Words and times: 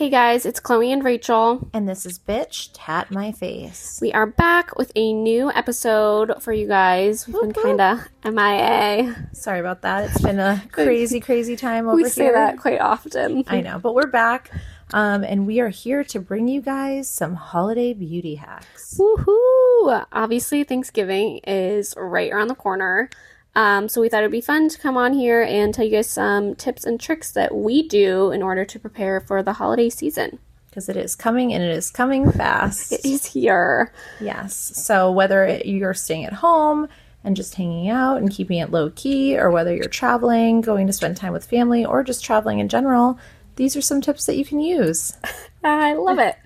Hey 0.00 0.08
guys, 0.08 0.46
it's 0.46 0.60
Chloe 0.60 0.92
and 0.92 1.04
Rachel. 1.04 1.68
And 1.74 1.86
this 1.86 2.06
is 2.06 2.18
Bitch 2.18 2.70
Tat 2.72 3.10
My 3.10 3.32
Face. 3.32 3.98
We 4.00 4.14
are 4.14 4.24
back 4.24 4.78
with 4.78 4.90
a 4.96 5.12
new 5.12 5.52
episode 5.52 6.42
for 6.42 6.54
you 6.54 6.66
guys. 6.66 7.28
We've 7.28 7.38
been 7.38 7.52
kind 7.52 7.82
of 7.82 8.08
MIA. 8.24 9.28
Sorry 9.34 9.60
about 9.60 9.82
that. 9.82 10.08
It's 10.08 10.22
been 10.22 10.38
a 10.38 10.64
crazy, 10.72 11.20
crazy 11.20 11.54
time 11.54 11.86
over 11.86 11.96
We 11.96 12.04
here. 12.04 12.10
say 12.10 12.32
that 12.32 12.56
quite 12.56 12.80
often. 12.80 13.44
I 13.46 13.60
know, 13.60 13.78
but 13.78 13.94
we're 13.94 14.06
back. 14.06 14.50
Um, 14.94 15.22
and 15.22 15.46
we 15.46 15.60
are 15.60 15.68
here 15.68 16.02
to 16.04 16.18
bring 16.18 16.48
you 16.48 16.62
guys 16.62 17.06
some 17.06 17.34
holiday 17.34 17.92
beauty 17.92 18.36
hacks. 18.36 18.96
Woohoo! 18.98 20.06
Obviously, 20.12 20.64
Thanksgiving 20.64 21.40
is 21.46 21.92
right 21.98 22.32
around 22.32 22.48
the 22.48 22.54
corner. 22.54 23.10
Um, 23.54 23.88
so 23.88 24.00
we 24.00 24.08
thought 24.08 24.20
it'd 24.20 24.30
be 24.30 24.40
fun 24.40 24.68
to 24.68 24.78
come 24.78 24.96
on 24.96 25.12
here 25.12 25.42
and 25.42 25.74
tell 25.74 25.84
you 25.84 25.90
guys 25.90 26.08
some 26.08 26.54
tips 26.54 26.84
and 26.84 27.00
tricks 27.00 27.32
that 27.32 27.54
we 27.54 27.86
do 27.86 28.30
in 28.30 28.42
order 28.42 28.64
to 28.64 28.78
prepare 28.78 29.20
for 29.20 29.42
the 29.42 29.54
holiday 29.54 29.90
season. 29.90 30.38
Because 30.68 30.88
it 30.88 30.96
is 30.96 31.16
coming 31.16 31.52
and 31.52 31.62
it 31.64 31.70
is 31.70 31.90
coming 31.90 32.30
fast. 32.30 32.92
It 33.04 33.04
is 33.04 33.24
here. 33.26 33.92
Yes. 34.20 34.54
So 34.54 35.10
whether 35.10 35.44
it, 35.44 35.66
you're 35.66 35.94
staying 35.94 36.26
at 36.26 36.32
home 36.32 36.86
and 37.24 37.34
just 37.34 37.56
hanging 37.56 37.88
out 37.88 38.18
and 38.18 38.30
keeping 38.30 38.58
it 38.58 38.70
low 38.70 38.90
key, 38.90 39.36
or 39.36 39.50
whether 39.50 39.74
you're 39.74 39.88
traveling, 39.88 40.60
going 40.60 40.86
to 40.86 40.92
spend 40.92 41.16
time 41.16 41.32
with 41.32 41.44
family, 41.44 41.84
or 41.84 42.02
just 42.02 42.24
traveling 42.24 42.60
in 42.60 42.68
general, 42.68 43.18
these 43.56 43.76
are 43.76 43.82
some 43.82 44.00
tips 44.00 44.26
that 44.26 44.36
you 44.36 44.44
can 44.44 44.60
use. 44.60 45.18
I 45.64 45.92
love 45.94 46.18
it. 46.18 46.36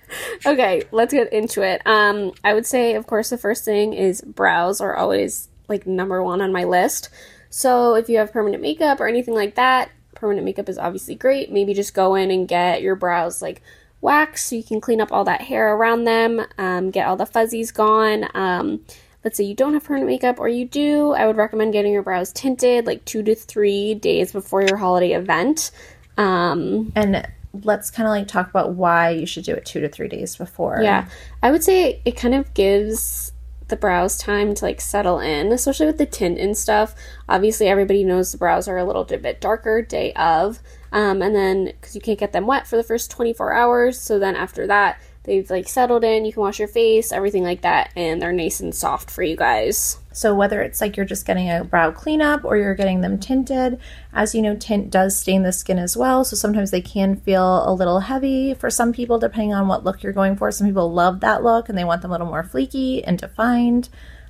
Okay, 0.45 0.83
let's 0.91 1.14
get 1.14 1.33
into 1.33 1.62
it. 1.62 1.80
Um, 1.86 2.33
I 2.42 2.55
would 2.55 2.66
say, 2.66 2.95
of 2.95 3.06
course, 3.06 3.30
the 3.30 3.39
first 3.39 3.64
thing 3.64 3.92
is 3.92 4.20
brows 4.23 4.80
are 4.80 4.97
always 4.97 5.48
like 5.68 5.86
number 5.86 6.23
one 6.23 6.41
on 6.41 6.52
my 6.52 6.64
list. 6.64 7.09
So 7.50 7.95
if 7.95 8.09
you 8.09 8.18
have 8.18 8.32
permanent 8.32 8.62
makeup 8.62 9.00
or 9.00 9.06
anything 9.06 9.34
like 9.34 9.55
that, 9.55 9.91
permanent 10.14 10.45
makeup 10.45 10.68
is 10.68 10.78
obviously 10.78 11.14
great. 11.14 11.52
Maybe 11.52 11.74
just 11.74 11.95
go 11.95 12.14
in 12.14 12.30
and 12.30 12.48
get 12.48 12.82
your 12.82 12.96
brows 12.96 13.41
like 13.41 13.62
waxed 14.00 14.48
so 14.48 14.56
you 14.56 14.62
can 14.62 14.80
clean 14.80 15.00
up 15.00 15.12
all 15.12 15.24
that 15.24 15.41
hair 15.41 15.74
around 15.74 16.05
them, 16.05 16.44
um, 16.58 16.91
get 16.91 17.06
all 17.06 17.16
the 17.16 17.27
fuzzies 17.27 17.70
gone. 17.72 18.28
Um, 18.34 18.84
let's 19.24 19.36
say 19.36 19.44
you 19.44 19.55
don't 19.55 19.72
have 19.72 19.84
permanent 19.84 20.11
makeup 20.11 20.39
or 20.39 20.48
you 20.48 20.66
do, 20.66 21.12
I 21.12 21.27
would 21.27 21.36
recommend 21.36 21.72
getting 21.72 21.92
your 21.92 22.02
brows 22.02 22.33
tinted 22.33 22.86
like 22.86 23.05
two 23.05 23.22
to 23.22 23.34
three 23.34 23.94
days 23.94 24.33
before 24.33 24.62
your 24.62 24.77
holiday 24.77 25.12
event. 25.12 25.70
Um, 26.19 26.92
And 26.94 27.27
let's 27.62 27.91
kind 27.91 28.06
of 28.06 28.11
like 28.11 28.28
talk 28.28 28.50
about 28.50 28.74
why 28.74 29.11
you 29.11 29.27
should 29.27 29.44
do 29.44 29.55
it 29.55 29.64
two 29.64 29.80
to 29.80 29.89
three 29.89 30.08
days 30.08 30.36
before. 30.36 30.80
Yeah, 30.83 31.08
I 31.42 31.50
would 31.50 31.62
say 31.62 32.02
it 32.05 32.17
kind 32.17 32.34
of 32.34 32.52
gives 32.52 33.33
the 33.69 33.77
brows 33.77 34.19
time 34.19 34.55
to 34.55 34.65
like 34.65 34.81
settle 34.81 35.19
in, 35.19 35.53
especially 35.53 35.87
with 35.87 35.98
the 35.98 36.07
tint 36.07 36.39
and 36.39 36.57
stuff. 36.57 36.95
Obviously, 37.29 37.69
everybody 37.69 38.05
knows 38.05 38.33
the 38.33 38.39
brows 38.39 38.69
are 38.69 38.79
a 38.79 38.84
little 38.84 39.05
bit 39.05 39.41
darker 39.41 39.83
day 39.83 40.12
of, 40.15 40.61
um, 40.93 41.23
and 41.23 41.34
then 41.34 41.67
because 41.67 41.95
you 41.95 42.01
can't 42.01 42.19
get 42.19 42.33
them 42.33 42.47
wet 42.47 42.67
for 42.67 42.77
the 42.77 42.83
first 42.83 43.11
24 43.11 43.53
hours, 43.53 44.01
so 44.01 44.19
then 44.19 44.37
after 44.37 44.67
that 44.67 44.98
they've 45.25 45.48
like 45.50 45.69
settled 45.69 46.05
in, 46.05 46.25
you 46.25 46.33
can 46.33 46.42
wash 46.42 46.58
your 46.58 46.69
face, 46.69 47.12
everything 47.12 47.42
like 47.42 47.62
that, 47.62 47.91
and 47.97 48.22
they're 48.22 48.33
nice 48.33 48.61
and 48.61 48.75
soft 48.75 49.11
for 49.11 49.22
you 49.22 49.36
guys. 49.36 49.98
So 50.12 50.34
whether 50.34 50.62
it's 50.62 50.80
like 50.80 50.97
you're 50.97 51.05
just 51.05 51.27
getting 51.27 51.50
a 51.50 51.64
brow 51.64 51.91
cleanup 51.91 52.44
or 52.44 52.56
you're 52.56 52.77
getting 52.77 53.00
them 53.00 53.19
tinted, 53.19 53.80
as 54.12 54.34
you 54.34 54.42
know, 54.42 54.55
tint 54.55 54.91
does 54.91 55.19
stain 55.19 55.42
the 55.42 55.52
skin 55.52 55.78
as 55.78 55.97
well. 55.97 56.25
So 56.25 56.36
sometimes 56.36 56.70
they 56.70 56.80
can 56.80 57.17
feel 57.17 57.69
a 57.69 57.75
little 57.75 58.00
heavy 58.00 58.55
for 58.55 58.70
some 58.70 58.92
people, 58.92 59.19
depending 59.19 59.52
on 59.52 59.67
what 59.67 59.83
look 59.83 60.02
you're 60.02 60.12
going 60.12 60.36
for. 60.36 60.52
Some 60.52 60.69
people 60.69 60.92
love 60.92 61.20
that 61.20 61.42
look 61.42 61.69
and 61.69 61.77
they 61.77 61.84
want 61.84 62.02
them 62.02 62.12
a 62.12 62.14
little 62.14 62.28
more 62.28 62.45
fleeky 62.45 63.02
and 63.05 63.19
defined. 63.19 63.89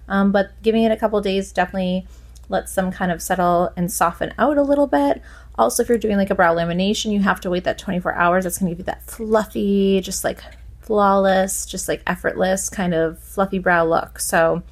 Um, 0.09 0.33
but 0.33 0.51
giving 0.63 0.85
it 0.85 0.93
a 0.93 0.97
couple 0.97 1.21
days 1.21 1.53
definitely 1.53 2.07
lets 2.49 2.75
them 2.75 2.91
kind 2.91 3.11
of 3.11 3.23
settle 3.23 3.73
and 3.77 3.93
soften 3.93 4.33
out 4.39 4.57
a 4.57 4.63
little 4.63 4.87
bit. 4.87 5.23
Also, 5.57 5.83
if 5.83 5.89
you're 5.89 5.99
doing 5.99 6.17
like 6.17 6.31
a 6.31 6.35
brow 6.35 6.55
lamination, 6.55 7.13
you 7.13 7.21
have 7.21 7.41
to 7.41 7.51
wait 7.51 7.65
that 7.65 7.79
24 7.79 8.15
hours. 8.15 8.45
That's 8.45 8.59
going 8.59 8.71
to 8.71 8.75
give 8.75 8.81
you 8.81 8.85
that 8.85 9.05
fluffy, 9.05 10.01
just 10.01 10.25
like 10.25 10.43
flawless, 10.85 11.67
just 11.67 11.89
like 11.89 12.03
effortless 12.07 12.69
kind 12.69 12.95
of 12.95 13.19
fluffy 13.19 13.59
brow 13.59 13.85
look. 13.85 14.21
So, 14.21 14.63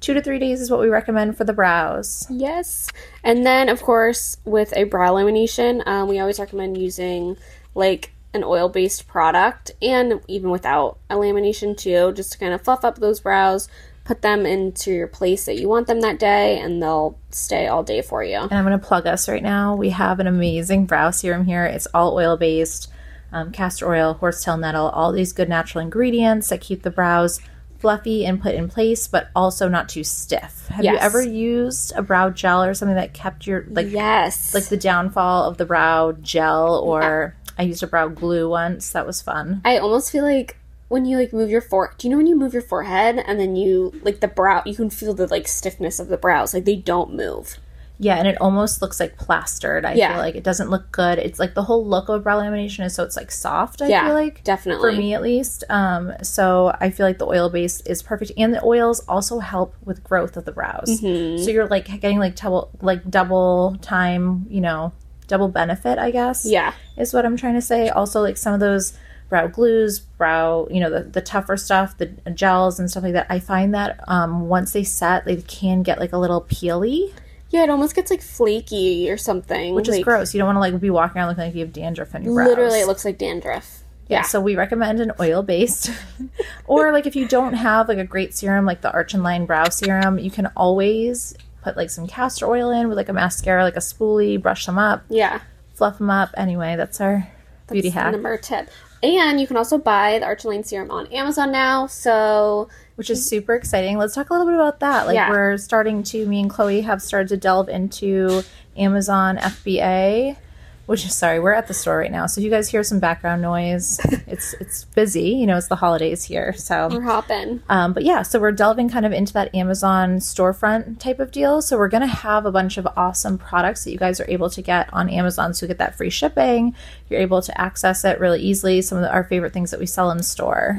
two 0.00 0.14
to 0.14 0.22
three 0.22 0.38
days 0.38 0.60
is 0.60 0.70
what 0.70 0.80
we 0.80 0.88
recommend 0.88 1.36
for 1.36 1.44
the 1.44 1.52
brows. 1.52 2.26
Yes. 2.30 2.90
And 3.22 3.44
then, 3.44 3.68
of 3.68 3.82
course, 3.82 4.38
with 4.44 4.72
a 4.74 4.84
brow 4.84 5.12
lamination, 5.12 5.86
um, 5.86 6.08
we 6.08 6.18
always 6.18 6.40
recommend 6.40 6.78
using 6.78 7.36
like 7.74 8.12
an 8.32 8.44
oil 8.44 8.68
based 8.68 9.08
product 9.08 9.72
and 9.82 10.20
even 10.28 10.50
without 10.50 10.98
a 11.08 11.16
lamination 11.16 11.76
too, 11.76 12.12
just 12.12 12.32
to 12.32 12.38
kind 12.38 12.54
of 12.54 12.62
fluff 12.62 12.84
up 12.84 12.98
those 12.98 13.20
brows, 13.20 13.68
put 14.04 14.22
them 14.22 14.46
into 14.46 14.90
your 14.92 15.06
place 15.06 15.44
that 15.44 15.58
you 15.58 15.68
want 15.68 15.86
them 15.86 16.00
that 16.00 16.18
day, 16.18 16.58
and 16.58 16.82
they'll 16.82 17.18
stay 17.30 17.66
all 17.66 17.82
day 17.82 18.02
for 18.02 18.24
you. 18.24 18.36
And 18.36 18.52
I'm 18.52 18.64
going 18.64 18.78
to 18.78 18.84
plug 18.84 19.06
us 19.06 19.28
right 19.28 19.42
now. 19.42 19.74
We 19.76 19.90
have 19.90 20.20
an 20.20 20.26
amazing 20.26 20.86
brow 20.86 21.10
serum 21.10 21.44
here. 21.44 21.64
It's 21.64 21.86
all 21.92 22.14
oil 22.14 22.36
based, 22.36 22.90
um, 23.32 23.52
castor 23.52 23.92
oil, 23.92 24.14
horsetail 24.14 24.56
nettle, 24.56 24.88
all 24.88 25.12
these 25.12 25.32
good 25.32 25.48
natural 25.48 25.82
ingredients 25.82 26.48
that 26.48 26.60
keep 26.60 26.82
the 26.82 26.90
brows 26.90 27.40
fluffy 27.78 28.26
and 28.26 28.42
put 28.42 28.54
in 28.54 28.68
place, 28.68 29.08
but 29.08 29.30
also 29.34 29.68
not 29.68 29.88
too 29.88 30.04
stiff. 30.04 30.68
Have 30.68 30.84
you 30.84 30.96
ever 30.96 31.22
used 31.22 31.92
a 31.96 32.02
brow 32.02 32.30
gel 32.30 32.62
or 32.62 32.74
something 32.74 32.96
that 32.96 33.14
kept 33.14 33.46
your 33.46 33.64
like 33.70 33.90
yes. 33.90 34.54
like 34.54 34.68
the 34.68 34.76
downfall 34.76 35.48
of 35.48 35.56
the 35.56 35.64
brow 35.64 36.12
gel? 36.12 36.78
Or 36.78 37.34
I 37.58 37.62
used 37.62 37.82
a 37.82 37.86
brow 37.86 38.08
glue 38.08 38.48
once. 38.48 38.92
That 38.92 39.06
was 39.06 39.22
fun. 39.22 39.62
I 39.64 39.78
almost 39.78 40.12
feel 40.12 40.24
like 40.24 40.58
when 40.88 41.04
you 41.04 41.16
like 41.16 41.32
move 41.32 41.48
your 41.48 41.60
fore 41.60 41.94
do 41.98 42.08
you 42.08 42.10
know 42.10 42.16
when 42.16 42.26
you 42.26 42.36
move 42.36 42.52
your 42.52 42.60
forehead 42.60 43.22
and 43.24 43.38
then 43.38 43.54
you 43.54 43.92
like 44.02 44.18
the 44.18 44.26
brow 44.26 44.60
you 44.66 44.74
can 44.74 44.90
feel 44.90 45.14
the 45.14 45.28
like 45.28 45.46
stiffness 45.46 46.00
of 46.00 46.08
the 46.08 46.16
brows 46.16 46.52
like 46.52 46.64
they 46.64 46.74
don't 46.74 47.14
move 47.14 47.58
Yeah, 48.02 48.16
and 48.16 48.26
it 48.26 48.40
almost 48.40 48.80
looks 48.80 48.98
like 48.98 49.18
plastered. 49.18 49.84
I 49.84 49.92
Yeah. 49.92 50.14
feel 50.14 50.22
like 50.22 50.34
it 50.34 50.42
doesn't 50.42 50.70
look 50.70 50.90
good. 50.90 51.18
It's 51.18 51.38
like 51.38 51.54
the 51.54 51.62
whole 51.62 51.86
look 51.86 52.08
of 52.08 52.24
brow 52.24 52.40
lamination 52.40 52.82
is 52.84 52.94
so 52.94 53.04
it's 53.04 53.14
like 53.16 53.30
soft. 53.30 53.82
I 53.82 53.88
yeah 53.88 54.06
feel 54.06 54.14
like 54.14 54.42
definitely 54.42 54.92
for 54.94 54.96
me 54.96 55.12
at 55.12 55.20
least. 55.22 55.64
Um, 55.68 56.12
so 56.22 56.74
I 56.80 56.88
feel 56.88 57.04
like 57.06 57.18
the 57.18 57.26
oil 57.26 57.50
base 57.50 57.82
is 57.82 58.02
perfect, 58.02 58.32
and 58.38 58.54
the 58.54 58.64
oils 58.64 59.00
also 59.06 59.38
help 59.38 59.74
with 59.84 60.02
growth 60.02 60.36
of 60.38 60.46
the 60.46 60.52
brows. 60.52 61.00
Mm-hmm. 61.00 61.44
So 61.44 61.50
you're 61.50 61.66
like 61.68 61.86
getting 62.00 62.18
like 62.18 62.36
double 62.36 62.70
like 62.80 63.08
double 63.10 63.76
time, 63.82 64.46
you 64.48 64.62
know, 64.62 64.92
double 65.28 65.48
benefit. 65.48 65.98
I 65.98 66.10
guess. 66.10 66.46
yeah 66.46 66.72
is 66.96 67.12
what 67.14 67.24
I'm 67.26 67.36
trying 67.36 67.54
to 67.54 67.62
say. 67.62 67.88
Also, 67.90 68.20
like 68.22 68.36
some 68.38 68.54
of 68.54 68.60
those 68.60 68.94
brow 69.28 69.46
glues, 69.46 70.00
brow, 70.00 70.66
you 70.70 70.80
know, 70.80 70.90
the, 70.90 71.02
the 71.04 71.20
tougher 71.20 71.56
stuff, 71.56 71.96
the 71.98 72.06
gels 72.34 72.80
and 72.80 72.90
stuff 72.90 73.02
like 73.04 73.12
that. 73.12 73.26
I 73.30 73.38
find 73.38 73.72
that 73.74 74.00
um, 74.08 74.48
once 74.48 74.72
they 74.72 74.82
set, 74.84 75.24
they 75.24 75.36
can 75.36 75.82
get 75.82 76.00
like 76.00 76.12
a 76.12 76.18
little 76.18 76.40
peely, 76.42 77.12
Yeah, 77.50 77.64
it 77.64 77.70
almost 77.70 77.94
gets 77.94 78.10
like 78.10 78.22
flaky 78.22 79.10
or 79.10 79.16
something. 79.16 79.74
which 79.74 79.88
is 79.88 79.98
gross. 80.04 80.32
You 80.34 80.38
don't 80.38 80.46
want 80.54 80.56
to 80.56 80.60
like 80.60 80.80
be 80.80 80.90
walking 80.90 81.18
around 81.18 81.28
looking 81.28 81.44
like 81.44 81.54
you 81.54 81.60
have 81.60 81.72
dandruff 81.72 82.14
in 82.14 82.22
your 82.24 82.34
brows. 82.34 82.48
Literally, 82.48 82.80
it 82.80 82.86
looks 82.86 83.04
like 83.04 83.18
dandruff. 83.18 83.82
Yeah, 84.08 84.22
so 84.22 84.40
we 84.40 84.56
recommend 84.56 84.98
an 85.00 85.12
oil 85.20 85.42
based. 85.42 85.90
or 86.66 86.92
like 86.92 87.06
if 87.06 87.14
you 87.14 87.28
don't 87.28 87.52
have 87.54 87.88
like 87.88 87.98
a 87.98 88.04
great 88.04 88.34
serum 88.34 88.64
like 88.66 88.80
the 88.80 88.90
Arch 88.92 89.14
and 89.14 89.22
Line 89.22 89.46
Brow 89.46 89.68
Serum, 89.68 90.18
you 90.18 90.30
can 90.32 90.46
always 90.56 91.34
put 91.62 91.76
like 91.76 91.90
some 91.90 92.06
castor 92.08 92.46
oil 92.48 92.70
in 92.70 92.88
with 92.88 92.96
like 92.96 93.08
a 93.08 93.12
mascara, 93.12 93.62
like 93.62 93.76
a 93.76 93.80
spoolie, 93.80 94.40
brush 94.40 94.66
them 94.66 94.78
up, 94.78 95.04
Yeah. 95.08 95.40
fluff 95.74 95.98
them 95.98 96.10
up. 96.10 96.30
Anyway, 96.36 96.74
that's 96.76 97.00
our 97.00 97.28
beauty 97.68 97.88
That's 97.90 97.94
the 97.94 98.00
hack, 98.00 98.12
Number 98.12 98.36
tip. 98.36 98.68
And 99.02 99.40
you 99.40 99.46
can 99.46 99.56
also 99.56 99.78
buy 99.78 100.18
the 100.18 100.26
Arch 100.26 100.44
and 100.44 100.54
Line 100.54 100.64
serum 100.64 100.90
on 100.90 101.06
Amazon 101.08 101.52
now. 101.52 101.86
So 101.86 102.68
which 103.00 103.08
is 103.08 103.26
super 103.26 103.54
exciting. 103.54 103.96
Let's 103.96 104.14
talk 104.14 104.28
a 104.28 104.34
little 104.34 104.44
bit 104.46 104.54
about 104.56 104.80
that. 104.80 105.06
Like 105.06 105.14
Yeah. 105.14 105.30
we're 105.30 105.56
starting 105.56 106.02
to 106.02 106.26
me 106.26 106.42
and 106.42 106.50
Chloe 106.50 106.82
have 106.82 107.00
started 107.00 107.28
to 107.28 107.38
delve 107.38 107.70
into 107.70 108.42
Amazon 108.76 109.38
FBA. 109.38 110.36
Which 110.84 111.06
is 111.06 111.14
sorry, 111.14 111.38
we're 111.40 111.52
at 111.54 111.66
the 111.66 111.72
store 111.72 111.96
right 111.98 112.10
now. 112.10 112.26
So 112.26 112.40
if 112.40 112.44
you 112.44 112.50
guys 112.50 112.68
hear 112.68 112.82
some 112.82 112.98
background 112.98 113.40
noise, 113.40 114.00
it's 114.26 114.52
it's 114.54 114.84
busy. 114.84 115.28
You 115.30 115.46
know, 115.46 115.56
it's 115.56 115.68
the 115.68 115.76
holidays 115.76 116.24
here. 116.24 116.52
So 116.54 116.88
we're 116.90 117.00
hopping. 117.00 117.62
Um, 117.70 117.92
but 117.94 118.02
yeah, 118.04 118.20
so 118.22 118.38
we're 118.38 118.50
delving 118.52 118.90
kind 118.90 119.06
of 119.06 119.12
into 119.12 119.32
that 119.34 119.54
Amazon 119.54 120.16
storefront 120.18 120.98
type 120.98 121.20
of 121.20 121.30
deal. 121.30 121.62
So 121.62 121.78
we're 121.78 121.88
going 121.88 122.00
to 122.02 122.06
have 122.08 122.44
a 122.44 122.50
bunch 122.52 122.76
of 122.76 122.86
awesome 122.98 123.38
products 123.38 123.84
that 123.84 123.92
you 123.92 123.98
guys 123.98 124.20
are 124.20 124.26
able 124.28 124.50
to 124.50 124.60
get 124.60 124.92
on 124.92 125.08
Amazon. 125.08 125.54
So 125.54 125.64
you 125.64 125.68
get 125.68 125.78
that 125.78 125.94
free 125.96 126.10
shipping. 126.10 126.74
You're 127.08 127.20
able 127.20 127.40
to 127.40 127.58
access 127.58 128.04
it 128.04 128.18
really 128.20 128.40
easily. 128.42 128.82
Some 128.82 128.98
of 128.98 129.02
the, 129.02 129.10
our 129.12 129.22
favorite 129.24 129.52
things 129.54 129.70
that 129.70 129.80
we 129.80 129.86
sell 129.86 130.10
in 130.10 130.22
store. 130.24 130.76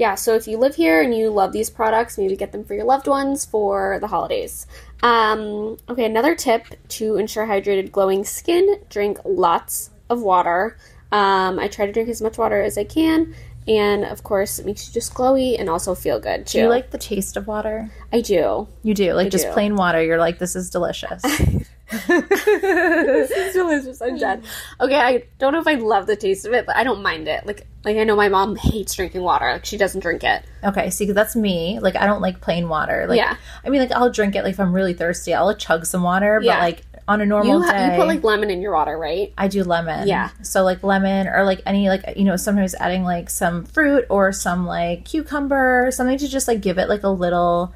Yeah, 0.00 0.14
so 0.14 0.34
if 0.34 0.48
you 0.48 0.56
live 0.56 0.76
here 0.76 1.02
and 1.02 1.14
you 1.14 1.28
love 1.28 1.52
these 1.52 1.68
products, 1.68 2.16
maybe 2.16 2.34
get 2.34 2.52
them 2.52 2.64
for 2.64 2.72
your 2.72 2.86
loved 2.86 3.06
ones 3.06 3.44
for 3.44 3.98
the 4.00 4.06
holidays. 4.06 4.66
Um, 5.02 5.76
okay, 5.90 6.06
another 6.06 6.34
tip 6.34 6.64
to 6.88 7.16
ensure 7.16 7.46
hydrated, 7.46 7.92
glowing 7.92 8.24
skin 8.24 8.80
drink 8.88 9.18
lots 9.26 9.90
of 10.08 10.22
water. 10.22 10.78
Um, 11.12 11.58
I 11.58 11.68
try 11.68 11.84
to 11.84 11.92
drink 11.92 12.08
as 12.08 12.22
much 12.22 12.38
water 12.38 12.62
as 12.62 12.78
I 12.78 12.84
can, 12.84 13.34
and 13.68 14.04
of 14.04 14.22
course, 14.22 14.58
it 14.58 14.66
makes 14.66 14.86
you 14.88 14.94
just 14.94 15.14
glowy 15.14 15.58
and 15.58 15.68
also 15.68 15.94
feel 15.94 16.18
good 16.20 16.46
too. 16.46 16.58
Do 16.58 16.62
you 16.64 16.68
like 16.68 16.90
the 16.90 16.98
taste 16.98 17.36
of 17.36 17.46
water? 17.46 17.90
I 18.12 18.20
do. 18.20 18.68
You 18.82 18.94
do. 18.94 19.12
Like 19.14 19.30
just 19.30 19.46
do. 19.46 19.52
plain 19.52 19.76
water. 19.76 20.02
You're 20.02 20.18
like, 20.18 20.38
this 20.38 20.56
is 20.56 20.70
delicious. 20.70 21.22
this 21.90 23.30
is 23.30 23.52
delicious. 23.54 24.00
I'm 24.00 24.16
dead. 24.16 24.44
Okay, 24.80 24.94
I 24.96 25.24
don't 25.38 25.52
know 25.52 25.60
if 25.60 25.66
I 25.66 25.74
love 25.74 26.06
the 26.06 26.16
taste 26.16 26.46
of 26.46 26.52
it, 26.52 26.66
but 26.66 26.76
I 26.76 26.84
don't 26.84 27.02
mind 27.02 27.28
it. 27.28 27.46
Like, 27.46 27.66
like 27.84 27.96
I 27.96 28.04
know 28.04 28.16
my 28.16 28.28
mom 28.28 28.56
hates 28.56 28.94
drinking 28.94 29.22
water. 29.22 29.50
Like 29.52 29.64
she 29.64 29.76
doesn't 29.76 30.00
drink 30.00 30.22
it. 30.24 30.42
okay, 30.64 30.90
see, 30.90 31.06
'cause 31.06 31.14
that's 31.14 31.34
me. 31.36 31.78
Like, 31.80 31.96
I 31.96 32.06
don't 32.06 32.20
like 32.20 32.40
plain 32.40 32.68
water. 32.68 33.06
Like, 33.08 33.16
Yeah. 33.16 33.36
I 33.64 33.68
mean, 33.70 33.80
like, 33.80 33.92
I'll 33.92 34.10
drink 34.10 34.36
it. 34.36 34.44
Like, 34.44 34.52
if 34.54 34.60
I'm 34.60 34.72
really 34.72 34.94
thirsty, 34.94 35.34
I'll 35.34 35.54
chug 35.56 35.86
some 35.86 36.02
water. 36.02 36.38
But, 36.40 36.46
Yeah. 36.46 36.58
like, 36.60 36.82
on 37.10 37.20
a 37.20 37.26
normal 37.26 37.60
You, 37.60 37.62
ha- 37.66 37.72
day, 37.72 37.90
you 37.92 37.98
put 38.00 38.06
like 38.06 38.22
lemon 38.22 38.50
in 38.50 38.62
your 38.62 38.72
water, 38.72 38.96
right? 38.96 39.32
I 39.36 39.48
do 39.48 39.64
lemon. 39.64 40.06
Yeah. 40.06 40.30
So 40.42 40.62
like 40.62 40.82
lemon 40.84 41.26
or 41.26 41.44
like 41.44 41.60
any 41.66 41.88
like 41.88 42.04
you 42.16 42.24
know 42.24 42.36
sometimes 42.36 42.74
adding 42.76 43.02
like 43.02 43.28
some 43.28 43.64
fruit 43.64 44.06
or 44.08 44.32
some 44.32 44.64
like 44.66 45.04
cucumber, 45.04 45.90
something 45.90 46.16
to 46.18 46.28
just 46.28 46.46
like 46.48 46.60
give 46.60 46.78
it 46.78 46.88
like 46.88 47.02
a 47.02 47.08
little 47.08 47.74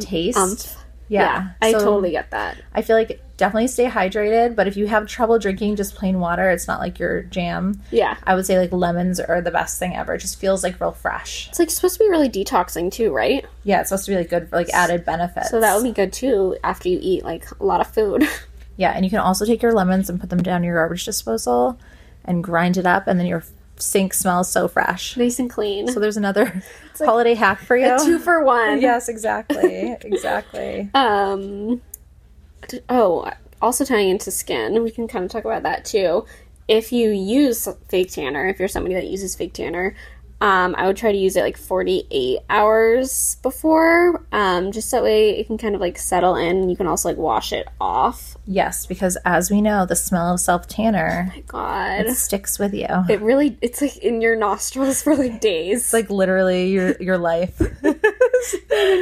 taste. 0.00 0.36
Umph. 0.38 0.76
yeah. 1.08 1.50
I 1.62 1.72
So 1.72 1.78
totally 1.78 2.10
get 2.10 2.30
that. 2.32 2.58
I 2.74 2.82
feel 2.82 2.96
like 2.96 3.20
definitely 3.36 3.66
stay 3.66 3.86
hydrated, 3.86 4.54
but 4.54 4.68
if 4.68 4.76
you 4.76 4.86
have 4.86 5.06
trouble 5.08 5.38
drinking 5.40 5.74
just 5.76 5.94
plain 5.96 6.20
water, 6.20 6.50
it's 6.50 6.68
not 6.68 6.78
like 6.78 6.98
your 7.00 7.22
jam. 7.22 7.80
Yeah. 7.90 8.16
I 8.24 8.34
would 8.36 8.46
say 8.46 8.58
like 8.58 8.70
lemons 8.72 9.18
are 9.18 9.40
the 9.40 9.50
best 9.50 9.78
thing 9.78 9.96
ever. 9.96 10.14
It 10.14 10.18
just 10.20 10.38
feels 10.38 10.62
like 10.62 10.78
real 10.80 10.92
fresh. 10.92 11.48
It's 11.48 11.58
like 11.58 11.70
supposed 11.70 11.94
to 11.98 12.04
be 12.04 12.10
really 12.10 12.28
detoxing 12.28 12.92
too, 12.92 13.12
right? 13.12 13.44
Yeah, 13.64 13.80
it's 13.80 13.88
supposed 13.88 14.04
to 14.06 14.12
be 14.12 14.16
like 14.18 14.28
good 14.30 14.48
for 14.50 14.56
like 14.56 14.68
added 14.70 15.04
benefits. 15.04 15.50
So 15.50 15.60
that 15.60 15.74
would 15.74 15.82
be 15.84 15.90
good 15.92 16.12
too 16.12 16.56
after 16.62 16.88
you 16.88 16.98
eat 17.00 17.24
like 17.24 17.46
a 17.58 17.64
lot 17.64 17.80
of 17.80 17.86
food. 17.88 18.24
Yeah, 18.76 18.92
and 18.92 19.04
you 19.04 19.10
can 19.10 19.20
also 19.20 19.44
take 19.44 19.62
your 19.62 19.72
lemons 19.72 20.10
and 20.10 20.20
put 20.20 20.30
them 20.30 20.42
down 20.42 20.64
your 20.64 20.74
garbage 20.76 21.04
disposal 21.04 21.78
and 22.24 22.42
grind 22.42 22.76
it 22.76 22.86
up, 22.86 23.06
and 23.06 23.18
then 23.20 23.26
your 23.26 23.44
sink 23.76 24.14
smells 24.14 24.48
so 24.50 24.68
fresh. 24.68 25.16
nice 25.16 25.38
and 25.38 25.50
clean. 25.50 25.88
So 25.88 26.00
there's 26.00 26.16
another 26.16 26.62
holiday 26.98 27.34
hack 27.34 27.60
for 27.60 27.76
you. 27.76 27.96
Two 28.04 28.18
for 28.18 28.44
one. 28.44 28.80
yes, 28.80 29.08
exactly, 29.08 29.96
exactly. 30.02 30.90
Um. 30.94 31.82
Oh, 32.88 33.30
also 33.60 33.84
tying 33.84 34.08
into 34.08 34.30
skin, 34.30 34.82
we 34.82 34.90
can 34.90 35.06
kind 35.06 35.24
of 35.24 35.30
talk 35.30 35.44
about 35.44 35.62
that 35.64 35.84
too. 35.84 36.24
If 36.66 36.92
you 36.92 37.10
use 37.10 37.68
fake 37.88 38.10
tanner, 38.10 38.46
if 38.46 38.58
you're 38.58 38.68
somebody 38.68 38.94
that 38.94 39.06
uses 39.06 39.34
fake 39.36 39.52
tanner, 39.52 39.94
um, 40.40 40.74
I 40.76 40.86
would 40.86 40.96
try 40.96 41.10
to 41.12 41.16
use 41.18 41.36
it 41.36 41.42
like 41.42 41.56
48 41.56 42.40
hours 42.50 43.36
before, 43.42 44.24
um, 44.32 44.72
just 44.72 44.90
that 44.90 45.02
way 45.02 45.38
it 45.38 45.46
can 45.46 45.56
kind 45.56 45.74
of 45.74 45.80
like 45.80 45.96
settle 45.96 46.36
in. 46.36 46.68
You 46.68 46.76
can 46.76 46.86
also 46.86 47.08
like 47.08 47.16
wash 47.16 47.52
it 47.52 47.66
off. 47.80 48.36
Yes, 48.46 48.84
because 48.84 49.16
as 49.24 49.50
we 49.50 49.62
know, 49.62 49.86
the 49.86 49.96
smell 49.96 50.34
of 50.34 50.40
self 50.40 50.66
tanner 50.68 51.32
My 51.34 51.40
god, 51.46 52.06
it 52.06 52.14
sticks 52.14 52.58
with 52.58 52.74
you. 52.74 52.88
it 53.08 53.20
really 53.22 53.56
it's 53.62 53.80
like 53.80 53.96
in 53.98 54.20
your 54.20 54.36
nostrils 54.36 55.02
for 55.04 55.16
like 55.16 55.40
days. 55.40 55.80
It's 55.80 55.92
like 55.92 56.10
literally 56.10 56.68
your 56.70 57.00
your 57.00 57.16
life. 57.16 57.58
you're 57.82 57.94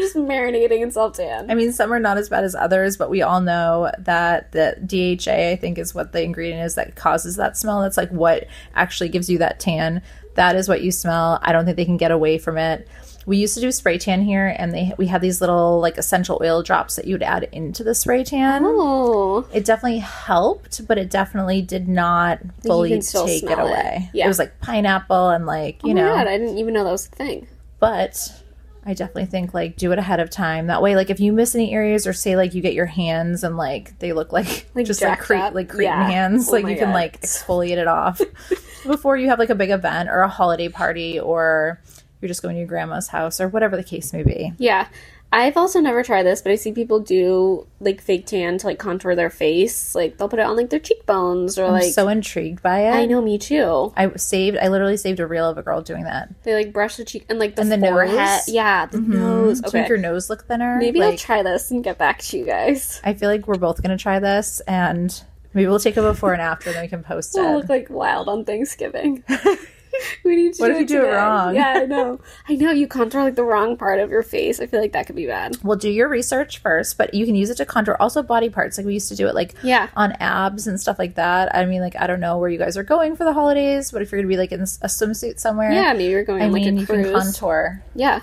just 0.01 0.15
marinating 0.17 0.81
in 0.83 0.91
self 0.93 1.17
tan. 1.17 1.51
I 1.51 1.55
mean, 1.55 1.73
some 1.73 1.93
are 1.93 1.99
not 1.99 2.19
as 2.19 2.29
bad 2.29 2.45
as 2.45 2.55
others, 2.55 2.97
but 2.97 3.11
we 3.11 3.23
all 3.23 3.41
know 3.41 3.91
that 3.99 4.53
the 4.53 4.77
DHA, 4.87 5.51
I 5.51 5.57
think, 5.57 5.79
is 5.79 5.95
what 5.95 6.13
the 6.13 6.23
ingredient 6.23 6.63
is 6.63 6.77
that 6.77 6.95
causes 6.95 7.37
that 7.37 7.57
smell. 7.57 7.81
That's 7.83 7.97
like 7.97 8.11
what 8.11 8.47
actually 8.75 9.09
gives 9.09 9.29
you 9.29 9.39
that 9.39 9.59
tan. 9.59 10.03
That 10.35 10.57
is 10.57 10.69
what 10.69 10.83
you 10.83 10.91
smell. 10.91 11.39
I 11.43 11.53
don't 11.53 11.65
think 11.65 11.77
they 11.77 11.85
can 11.85 11.97
get 11.97 12.11
away 12.11 12.39
from 12.39 12.57
it. 12.59 12.89
We 13.25 13.37
used 13.37 13.55
to 13.55 13.61
do 13.61 13.71
spray 13.71 13.99
tan 13.99 14.23
here, 14.23 14.53
and 14.59 14.73
they 14.73 14.93
we 14.99 15.07
had 15.07 15.21
these 15.21 15.41
little 15.41 15.79
like 15.81 15.97
essential 15.97 16.41
oil 16.43 16.63
drops 16.63 16.97
that 16.97 17.07
you 17.07 17.15
would 17.15 17.23
add 17.23 17.45
into 17.53 17.85
the 17.85 17.95
spray 17.95 18.25
tan. 18.25 18.63
Oh, 18.65 19.47
It 19.53 19.65
definitely 19.65 19.99
helped, 20.01 20.87
but 20.89 20.99
it 20.99 21.09
definitely 21.11 21.63
did 21.63 21.87
not 21.87 22.41
fully 22.65 22.89
take 22.91 22.99
it 22.99 23.05
smell 23.05 23.67
it. 23.67 23.71
away. 23.71 24.11
Yeah. 24.13 24.25
It 24.25 24.29
was 24.29 24.41
like 24.41 24.59
pineapple 24.61 25.29
and 25.31 25.47
like 25.47 25.81
oh 25.85 25.89
you 25.89 25.93
oh 25.93 25.97
my 25.97 26.01
know 26.03 26.15
God, 26.17 26.27
I 26.27 26.37
didn't 26.39 26.59
even 26.59 26.75
know 26.75 26.83
that 26.83 26.91
was 26.91 27.07
a 27.07 27.11
thing. 27.11 27.47
but 27.79 28.43
I 28.85 28.95
definitely 28.95 29.27
think 29.27 29.55
like 29.55 29.77
do 29.77 29.93
it 29.93 29.99
ahead 30.01 30.19
of 30.19 30.29
time. 30.29 30.67
That 30.67 30.83
way, 30.83 30.97
like 30.97 31.09
if 31.09 31.21
you 31.21 31.33
miss 31.33 31.55
any 31.55 31.73
areas 31.73 32.09
or 32.09 32.13
say 32.13 32.35
like 32.35 32.55
you 32.55 32.61
get 32.61 32.75
your 32.75 32.87
hands 32.87 33.45
and 33.45 33.57
like 33.57 33.97
they 34.01 34.13
look 34.13 34.33
like, 34.33 34.67
Like 34.75 34.87
just 34.87 35.01
like 35.01 35.21
cre- 35.21 35.35
like 35.53 35.69
cretin 35.69 35.85
Yeah. 35.85 36.11
hands, 36.11 36.49
Oh 36.49 36.53
like 36.55 36.67
you 36.67 36.75
can 36.77 36.91
like 36.93 37.21
exfoliate 37.21 37.77
it 37.77 37.87
off 37.87 38.21
before 38.85 39.17
you 39.17 39.29
have 39.29 39.39
like 39.39 39.51
a 39.51 39.55
big 39.55 39.71
event 39.71 40.09
or 40.09 40.21
a 40.21 40.29
holiday 40.29 40.69
party 40.69 41.19
or 41.19 41.81
you're 42.21 42.29
just 42.29 42.43
going 42.43 42.55
to 42.55 42.61
your 42.61 42.69
grandma's 42.69 43.09
house 43.09 43.41
or 43.41 43.49
whatever 43.49 43.77
the 43.77 43.85
case 43.85 44.13
may 44.13 44.23
be. 44.23 44.53
Yeah. 44.59 44.89
I've 45.35 45.57
also 45.57 45.81
never 45.81 46.03
tried 46.03 46.25
this, 46.25 46.43
but 46.43 46.53
I 46.53 46.57
see 46.57 46.73
people 46.73 47.01
do 47.01 47.67
like 47.81 48.03
fake 48.03 48.27
tan 48.27 48.59
to 48.59 48.67
like 48.67 48.79
contour 48.79 49.15
their 49.15 49.31
face. 49.31 49.95
Like 49.95 50.19
they'll 50.19 50.29
put 50.29 50.39
it 50.39 50.43
on 50.43 50.57
like 50.57 50.69
their 50.69 50.79
cheekbones 50.79 51.59
or 51.59 51.65
I'm 51.65 51.73
like 51.73 51.95
so 51.95 52.09
intrigued 52.09 52.61
by 52.63 52.81
it. 52.81 52.91
I 52.91 53.07
know 53.07 53.23
me 53.23 53.39
too. 53.39 53.95
I 53.97 54.15
saved. 54.17 54.59
I 54.59 54.69
literally 54.69 54.99
saved 54.99 55.21
a 55.21 55.27
reel 55.27 55.49
of 55.49 55.57
a 55.57 55.63
girl 55.63 55.81
doing 55.81 56.05
that. 56.05 56.29
They 56.43 56.55
like 56.55 56.75
brush 56.75 56.97
the 56.97 57.07
cheek 57.07 57.25
and 57.31 57.39
like 57.39 57.57
the, 57.57 57.63
And 57.63 57.73
the 57.73 57.79
forehead. 57.79 58.15
nose? 58.15 58.49
Yeah, 58.49 58.85
the 58.85 58.99
mm-hmm. 58.99 59.13
nose. 59.15 59.61
To 59.63 59.69
Okay. 59.69 59.81
make 59.81 59.89
your 59.89 59.97
nose 59.97 60.29
look 60.29 60.45
thinner. 60.47 60.77
Maybe 60.79 61.03
I'll 61.03 61.17
try 61.17 61.43
this 61.43 61.71
and 61.71 61.83
get 61.83 61.97
back 61.97 62.19
to 62.25 62.37
you 62.37 62.45
guys. 62.45 63.01
I 63.03 63.15
feel 63.15 63.31
like 63.31 63.49
we're 63.49 63.57
both 63.57 63.81
gonna 63.83 63.97
try 63.97 64.19
this, 64.19 64.61
and 64.69 65.19
maybe 65.55 65.67
we'll 65.69 65.79
take 65.81 65.97
a 65.97 66.03
before 66.03 66.33
and 66.33 66.43
after, 66.43 66.71
and 66.71 66.77
then 66.77 66.83
we 66.85 66.89
can 66.89 67.03
post 67.03 67.33
We'll 67.35 67.51
it. 67.51 67.55
look 67.57 67.69
like 67.69 67.91
wild 67.91 68.29
on 68.29 68.45
Thanksgiving. 68.45 69.23
we 70.25 70.37
need 70.37 70.55
to 70.55 70.63
What 70.63 70.69
do 70.69 70.75
if 70.75 70.81
you 70.81 70.87
do 70.87 71.05
it 71.05 71.09
wrong? 71.13 71.55
Yeah, 71.55 71.75
I 71.83 71.87
know. 71.87 72.19
I 72.49 72.55
know 72.57 72.71
you 72.71 72.87
contour 72.89 73.23
like 73.25 73.35
the 73.35 73.45
wrong 73.45 73.77
part 73.77 74.01
of 74.01 74.11
your 74.11 74.23
face. 74.23 74.59
I 74.61 74.67
feel 74.67 74.81
like 74.81 74.93
that 74.93 75.07
could 75.07 75.17
be 75.17 75.27
bad. 75.27 75.57
Well, 75.63 75.77
do 75.77 75.91
your 75.91 76.09
research 76.09 76.59
first, 76.59 76.97
but 76.97 77.13
you 77.15 77.27
can 77.27 77.35
use 77.35 77.51
it 77.51 77.57
to 77.59 77.67
contour 77.67 77.97
also 78.01 78.23
body 78.23 78.49
parts. 78.49 78.79
Like 78.79 78.87
we 78.87 78.95
used 78.95 79.09
to 79.11 79.17
do 79.17 79.29
it 79.29 79.35
like 79.35 79.55
Yeah. 79.63 79.89
on 79.95 80.13
abs 80.13 80.67
and 80.67 80.81
stuff 80.81 80.99
like 80.99 81.17
that. 81.17 81.55
I 81.55 81.67
mean, 81.67 81.81
like 81.83 81.95
I 82.01 82.07
don't 82.07 82.21
know 82.21 82.39
where 82.39 82.49
you 82.49 82.59
guys 82.59 82.77
are 82.79 82.83
going 82.83 83.17
for 83.17 83.25
the 83.25 83.33
holidays, 83.35 83.91
but 83.93 84.01
if 84.03 84.11
you're 84.11 84.21
gonna 84.21 84.29
be 84.31 84.39
like 84.39 84.53
in 84.53 84.61
a 84.61 84.65
swimsuit 84.65 85.39
somewhere, 85.39 85.71
Yeah, 85.73 85.93
maybe 85.93 86.05
you're 86.11 86.25
going 86.25 86.43
I 86.43 86.47
like 86.47 86.63
mean, 86.65 86.79
a 86.79 86.81
you 86.81 86.87
cruise. 86.87 87.07
can 87.11 87.15
contour. 87.23 87.83
yeah. 87.95 88.21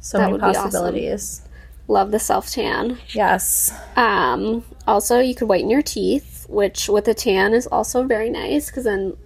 So 0.00 0.18
That 0.18 0.24
many 0.24 0.32
would 0.34 0.42
awesome. 0.42 0.62
possibilities. 0.64 1.42
Love 1.88 2.10
the 2.10 2.18
self 2.18 2.50
tan. 2.50 2.98
Yes. 3.10 3.72
Um, 3.94 4.64
also, 4.88 5.20
you 5.20 5.34
could 5.36 5.48
whiten 5.48 5.70
your 5.70 5.82
teeth, 5.82 6.35
which 6.48 6.88
with 6.88 7.08
a 7.08 7.14
tan 7.14 7.52
is 7.52 7.66
also 7.66 8.04
very 8.04 8.30
nice 8.30 8.66
because 8.66 8.84
then 8.84 9.16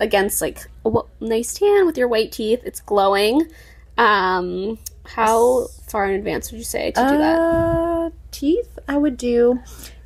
against 0.00 0.40
like 0.40 0.66
a 0.84 0.90
w- 0.90 1.08
nice 1.20 1.54
tan 1.54 1.86
with 1.86 1.96
your 1.96 2.08
white 2.08 2.32
teeth, 2.32 2.62
it's 2.64 2.80
glowing. 2.80 3.42
Um, 3.96 4.78
how 5.04 5.68
far 5.88 6.06
in 6.06 6.14
advance 6.14 6.50
would 6.50 6.58
you 6.58 6.64
say 6.64 6.90
to 6.92 7.00
do 7.00 7.18
that? 7.18 7.38
Uh, 7.38 8.10
teeth, 8.30 8.78
I 8.86 8.96
would 8.96 9.16
do 9.16 9.60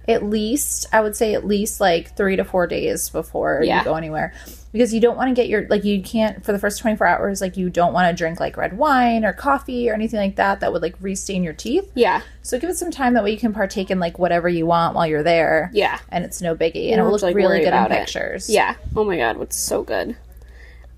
at 0.09 0.25
least, 0.25 0.87
I 0.93 1.01
would 1.01 1.15
say 1.17 1.35
at 1.35 1.47
least 1.47 1.81
like 1.81 2.17
three 2.17 2.37
to 2.37 2.45
four 2.45 2.67
days 2.67 3.09
before 3.11 3.63
Yeah. 3.65 3.79
you 3.79 3.85
go 3.85 3.95
anywhere. 3.95 4.33
Because 4.73 4.95
you 4.95 5.01
don't 5.01 5.19
want 5.19 5.29
to 5.29 5.35
get 5.35 5.49
your, 5.51 5.67
like, 5.69 5.85
you 5.85 6.03
can't, 6.03 6.43
for 6.43 6.53
the 6.53 6.59
first 6.59 6.81
24 6.81 7.07
hours, 7.07 7.43
like, 7.43 7.59
you 7.59 7.69
don't 7.69 7.93
want 7.93 8.09
to 8.11 8.17
drink 8.19 8.41
like 8.41 8.57
red 8.57 8.79
wine 8.79 9.23
or 9.23 9.35
coffee 9.35 9.91
or 9.91 9.93
anything 9.93 10.19
like 10.19 10.37
that 10.37 10.61
that 10.61 10.73
would 10.73 10.81
like 10.81 10.95
restain 10.99 11.45
your 11.45 11.53
teeth. 11.53 11.91
Yeah, 11.95 12.23
So 12.41 12.59
give 12.59 12.71
it 12.71 12.79
some 12.79 12.91
time. 12.91 13.13
That 13.13 13.23
way 13.23 13.33
you 13.33 13.39
can 13.39 13.53
partake 13.53 13.91
in 13.91 14.01
like 14.01 14.19
whatever 14.19 14.49
you 14.49 14.65
want 14.65 14.95
while 14.97 15.07
you're 15.07 15.23
there. 15.23 15.71
yeah, 15.75 15.99
And 16.09 16.25
it's 16.25 16.41
no 16.41 16.57
biggie. 16.57 16.77
You 16.77 16.81
And 16.85 16.93
it 16.93 16.97
don't 16.97 17.05
will 17.07 17.13
look 17.13 17.23
like, 17.23 17.37
really 17.37 17.59
good 17.61 17.69
in 17.75 17.75
it. 17.85 17.91
pictures. 17.91 18.49
yeah. 18.49 18.77
Oh 18.97 19.05
my 19.05 19.19
god, 19.19 19.37
what's 19.37 19.57
so 19.57 19.83
good. 19.83 20.17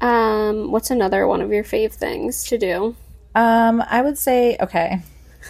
Um, 0.01 0.71
what's 0.71 0.91
another 0.93 1.27
one 1.27 1.41
of 1.41 1.51
your 1.51 1.65
fave 1.65 1.93
things 1.93 2.45
to 2.45 2.59
do? 2.59 2.95
Um, 3.35 3.83
I 3.89 4.03
would 4.03 4.19
say, 4.19 4.57
okay, 4.61 5.01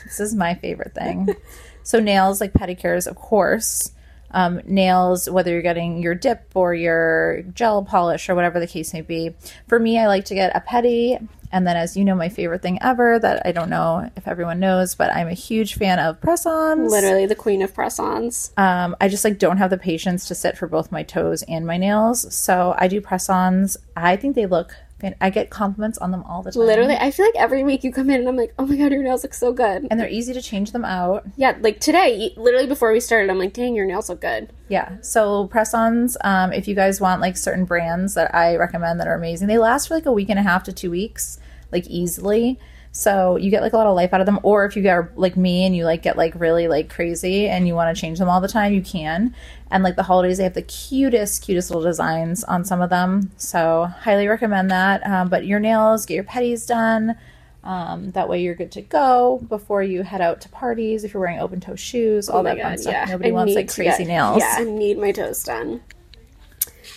this 0.04 0.18
is 0.20 0.34
my 0.34 0.54
favorite 0.54 0.94
thing. 0.94 1.28
so 1.84 2.00
nails, 2.00 2.40
like 2.40 2.52
pedicures, 2.52 3.06
of 3.06 3.14
course. 3.14 3.92
Um, 4.32 4.60
nails, 4.64 5.30
whether 5.30 5.52
you're 5.52 5.62
getting 5.62 6.02
your 6.02 6.16
dip 6.16 6.50
or 6.56 6.74
your 6.74 7.42
gel 7.54 7.84
polish 7.84 8.28
or 8.28 8.34
whatever 8.34 8.58
the 8.58 8.66
case 8.66 8.92
may 8.92 9.00
be. 9.00 9.32
For 9.68 9.78
me, 9.78 9.96
I 9.96 10.08
like 10.08 10.24
to 10.24 10.34
get 10.34 10.56
a 10.56 10.60
pedi, 10.60 11.24
and 11.52 11.64
then, 11.64 11.76
as 11.76 11.96
you 11.96 12.04
know, 12.04 12.16
my 12.16 12.28
favorite 12.28 12.60
thing 12.60 12.80
ever 12.82 13.20
that 13.20 13.46
I 13.46 13.52
don't 13.52 13.70
know 13.70 14.10
if 14.16 14.26
everyone 14.26 14.58
knows, 14.58 14.96
but 14.96 15.14
I'm 15.14 15.28
a 15.28 15.34
huge 15.34 15.74
fan 15.74 16.00
of 16.00 16.20
press-ons. 16.20 16.90
Literally 16.90 17.26
the 17.26 17.36
queen 17.36 17.62
of 17.62 17.72
press-ons. 17.72 18.52
Um, 18.56 18.96
I 19.00 19.06
just 19.06 19.24
like 19.24 19.38
don't 19.38 19.58
have 19.58 19.70
the 19.70 19.78
patience 19.78 20.26
to 20.26 20.34
sit 20.34 20.58
for 20.58 20.66
both 20.66 20.90
my 20.90 21.04
toes 21.04 21.44
and 21.44 21.64
my 21.64 21.76
nails, 21.76 22.34
so 22.34 22.74
I 22.76 22.88
do 22.88 23.00
press-ons. 23.00 23.76
I 23.96 24.16
think 24.16 24.34
they 24.34 24.46
look. 24.46 24.74
Fan- 25.04 25.16
I 25.20 25.30
get 25.30 25.50
compliments 25.50 25.98
on 25.98 26.10
them 26.10 26.22
all 26.24 26.42
the 26.42 26.52
time. 26.52 26.62
Literally, 26.62 26.96
I 26.96 27.10
feel 27.10 27.26
like 27.26 27.36
every 27.36 27.62
week 27.64 27.84
you 27.84 27.92
come 27.92 28.10
in 28.10 28.20
and 28.20 28.28
I'm 28.28 28.36
like, 28.36 28.54
oh 28.58 28.66
my 28.66 28.76
god, 28.76 28.92
your 28.92 29.02
nails 29.02 29.22
look 29.22 29.34
so 29.34 29.52
good. 29.52 29.86
and 29.90 30.00
they're 30.00 30.08
easy 30.08 30.32
to 30.32 30.42
change 30.42 30.72
them 30.72 30.84
out. 30.84 31.24
Yeah, 31.36 31.56
like 31.60 31.80
today, 31.80 32.32
literally 32.36 32.66
before 32.66 32.92
we 32.92 33.00
started, 33.00 33.30
I'm 33.30 33.38
like, 33.38 33.52
dang, 33.52 33.74
your 33.74 33.86
nails 33.86 34.08
look 34.08 34.20
good. 34.20 34.52
Yeah. 34.68 34.96
So 35.02 35.46
press-ons, 35.48 36.16
um, 36.24 36.52
if 36.52 36.66
you 36.66 36.74
guys 36.74 37.00
want 37.00 37.20
like 37.20 37.36
certain 37.36 37.64
brands 37.64 38.14
that 38.14 38.34
I 38.34 38.56
recommend 38.56 38.98
that 39.00 39.06
are 39.08 39.14
amazing, 39.14 39.48
they 39.48 39.58
last 39.58 39.88
for 39.88 39.94
like 39.94 40.06
a 40.06 40.12
week 40.12 40.30
and 40.30 40.38
a 40.38 40.42
half 40.42 40.64
to 40.64 40.72
two 40.72 40.90
weeks, 40.90 41.38
like 41.70 41.86
easily. 41.88 42.58
So 42.96 43.34
you 43.34 43.50
get 43.50 43.60
like 43.60 43.72
a 43.72 43.76
lot 43.76 43.88
of 43.88 43.96
life 43.96 44.12
out 44.14 44.20
of 44.20 44.26
them. 44.26 44.38
Or 44.44 44.64
if 44.64 44.76
you 44.76 44.88
are 44.88 45.10
like 45.16 45.36
me 45.36 45.66
and 45.66 45.74
you 45.76 45.84
like 45.84 46.02
get 46.02 46.16
like 46.16 46.32
really 46.36 46.68
like 46.68 46.88
crazy 46.88 47.48
and 47.48 47.66
you 47.66 47.74
want 47.74 47.94
to 47.94 48.00
change 48.00 48.20
them 48.20 48.28
all 48.28 48.40
the 48.40 48.46
time, 48.46 48.72
you 48.72 48.82
can. 48.82 49.34
And 49.72 49.82
like 49.82 49.96
the 49.96 50.04
holidays, 50.04 50.38
they 50.38 50.44
have 50.44 50.54
the 50.54 50.62
cutest, 50.62 51.42
cutest 51.42 51.70
little 51.70 51.82
designs 51.82 52.44
on 52.44 52.64
some 52.64 52.80
of 52.80 52.90
them. 52.90 53.32
So 53.36 53.86
highly 53.86 54.28
recommend 54.28 54.70
that. 54.70 55.04
Um, 55.04 55.28
but 55.28 55.44
your 55.44 55.58
nails, 55.58 56.06
get 56.06 56.14
your 56.14 56.22
pedis 56.22 56.68
done. 56.68 57.16
Um, 57.64 58.12
that 58.12 58.28
way 58.28 58.40
you're 58.42 58.54
good 58.54 58.70
to 58.72 58.82
go 58.82 59.44
before 59.48 59.82
you 59.82 60.02
head 60.02 60.20
out 60.20 60.40
to 60.42 60.48
parties. 60.50 61.02
If 61.02 61.14
you're 61.14 61.20
wearing 61.20 61.40
open 61.40 61.58
toe 61.58 61.74
shoes, 61.74 62.28
all 62.28 62.40
Oh 62.40 62.42
that 62.44 62.58
fun 62.60 62.72
God, 62.74 62.80
stuff. 62.80 62.92
yeah. 62.92 63.04
Nobody 63.06 63.30
I 63.30 63.32
wants 63.32 63.54
like 63.54 63.74
crazy 63.74 64.04
get- 64.04 64.06
nails. 64.06 64.38
Yeah, 64.38 64.54
I 64.58 64.64
need 64.64 64.98
my 64.98 65.10
toes 65.10 65.42
done. 65.42 65.80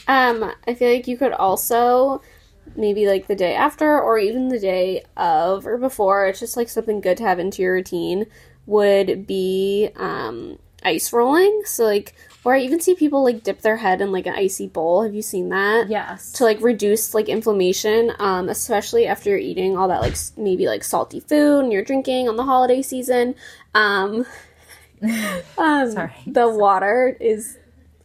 Um, 0.08 0.54
I 0.68 0.74
feel 0.74 0.92
like 0.94 1.08
you 1.08 1.18
could 1.18 1.32
also 1.34 2.22
maybe 2.76 3.08
like 3.08 3.28
the 3.28 3.36
day 3.36 3.56
after 3.56 4.00
or 4.00 4.18
even 4.18 4.50
the 4.50 4.60
day 4.60 5.04
of 5.16 5.66
or 5.66 5.78
before, 5.78 6.28
it's 6.28 6.40
just 6.40 6.58
like 6.58 6.70
something 6.70 7.02
good 7.02 7.18
to 7.18 7.24
have 7.24 7.40
into 7.40 7.62
your 7.62 7.74
routine 7.74 8.26
would 8.66 9.26
be 9.26 9.90
um 9.96 10.60
ice 10.84 11.12
rolling. 11.14 11.64
So 11.66 11.86
like 11.86 12.14
or 12.44 12.56
I 12.56 12.60
even 12.60 12.80
see 12.80 12.96
people 12.96 13.24
like 13.24 13.44
dip 13.44 13.62
their 13.62 13.76
head 13.78 14.00
in 14.00 14.12
like 14.12 14.26
an 14.26 14.36
icy 14.36 14.68
bowl. 14.68 15.04
Have 15.04 15.14
you 15.14 15.22
seen 15.22 15.50
that? 15.50 15.90
Yes. 15.90 16.32
to 16.34 16.44
like 16.44 16.62
reduce 16.62 17.14
like 17.14 17.30
inflammation 17.30 18.12
um 18.20 18.50
especially 18.50 19.06
after 19.06 19.30
you're 19.30 19.40
eating 19.40 19.78
all 19.78 19.88
that 19.88 20.02
like 20.02 20.16
maybe 20.38 20.68
like 20.68 20.84
salty 20.84 21.20
food 21.20 21.60
and 21.64 21.74
you're 21.74 21.84
drinking 21.84 22.30
on 22.30 22.36
the 22.36 22.44
holiday 22.44 22.82
season 22.82 23.36
um 23.74 24.26
um, 25.58 25.92
Sorry. 25.92 26.12
The 26.26 26.50
water 26.50 27.16
is 27.20 27.58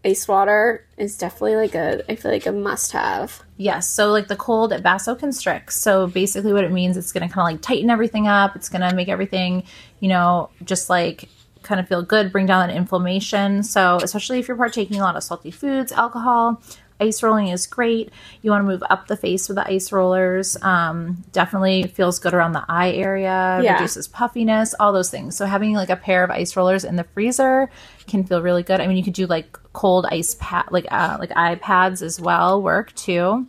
ice 0.05 0.27
water 0.27 0.85
is 0.97 1.17
definitely 1.17 1.57
like 1.57 1.75
a 1.75 2.03
I 2.11 2.17
feel 2.17 2.33
like 2.33 2.47
a 2.47 2.53
must 2.53 2.93
have. 2.93 3.43
Yes. 3.57 3.89
So 3.89 4.11
like 4.11 4.29
the 4.29 4.37
cold 4.37 4.73
it 4.73 4.83
vasoconstricts. 4.83 5.73
So 5.73 6.07
basically 6.07 6.53
what 6.53 6.65
it 6.65 6.73
means 6.73 6.97
it's 6.97 7.13
going 7.13 7.27
to 7.27 7.33
kind 7.33 7.47
of 7.49 7.55
like 7.55 7.63
tighten 7.63 7.91
everything 7.91 8.27
up. 8.27 8.57
It's 8.57 8.69
going 8.69 8.89
to 8.89 8.95
make 8.95 9.09
everything, 9.09 9.65
you 10.01 10.09
know, 10.09 10.51
just 10.65 10.91
like 10.91 11.29
kind 11.63 11.81
of 11.81 11.87
feel 11.87 12.03
good, 12.03 12.33
bring 12.33 12.47
down 12.47 12.67
that 12.67 12.77
inflammation. 12.77 13.63
So 13.63 13.99
especially 14.03 14.39
if 14.41 14.49
you're 14.49 14.57
partaking 14.57 14.99
a 14.99 15.03
lot 15.03 15.17
of 15.17 15.23
salty 15.23 15.51
foods, 15.51 15.93
alcohol, 15.93 16.61
ice 17.03 17.23
rolling 17.23 17.49
is 17.49 17.67
great. 17.67 18.11
You 18.43 18.51
want 18.51 18.63
to 18.65 18.69
move 18.73 18.83
up 18.89 19.07
the 19.07 19.17
face 19.17 19.49
with 19.49 19.57
the 19.57 19.67
ice 19.67 19.93
rollers. 19.93 20.57
Um, 20.63 21.25
definitely 21.33 21.83
feels 21.85 22.19
good 22.19 22.35
around 22.35 22.53
the 22.53 22.65
eye 22.69 22.93
area, 22.93 23.61
Yeah. 23.63 23.73
reduces 23.75 24.09
puffiness, 24.09 24.75
all 24.81 24.93
those 24.93 25.11
things. 25.11 25.37
So 25.37 25.47
having 25.47 25.75
like 25.75 25.91
a 25.91 25.97
pair 25.97 26.25
of 26.25 26.31
ice 26.31 26.57
rollers 26.57 26.85
in 26.85 26.97
the 26.97 27.05
freezer 27.15 27.71
can 28.07 28.25
feel 28.25 28.43
really 28.43 28.63
good. 28.63 28.81
I 28.81 28.87
mean, 28.87 28.97
you 28.97 29.05
could 29.05 29.15
do 29.15 29.27
like 29.27 29.59
cold 29.73 30.07
ice 30.11 30.37
pad, 30.41 30.67
like 30.71 30.87
uh, 30.91 31.17
like 31.19 31.33
eye 31.37 31.57
pads 31.57 32.03
as 32.03 32.21
well, 32.21 32.63
work 32.63 32.95
too. 32.95 33.47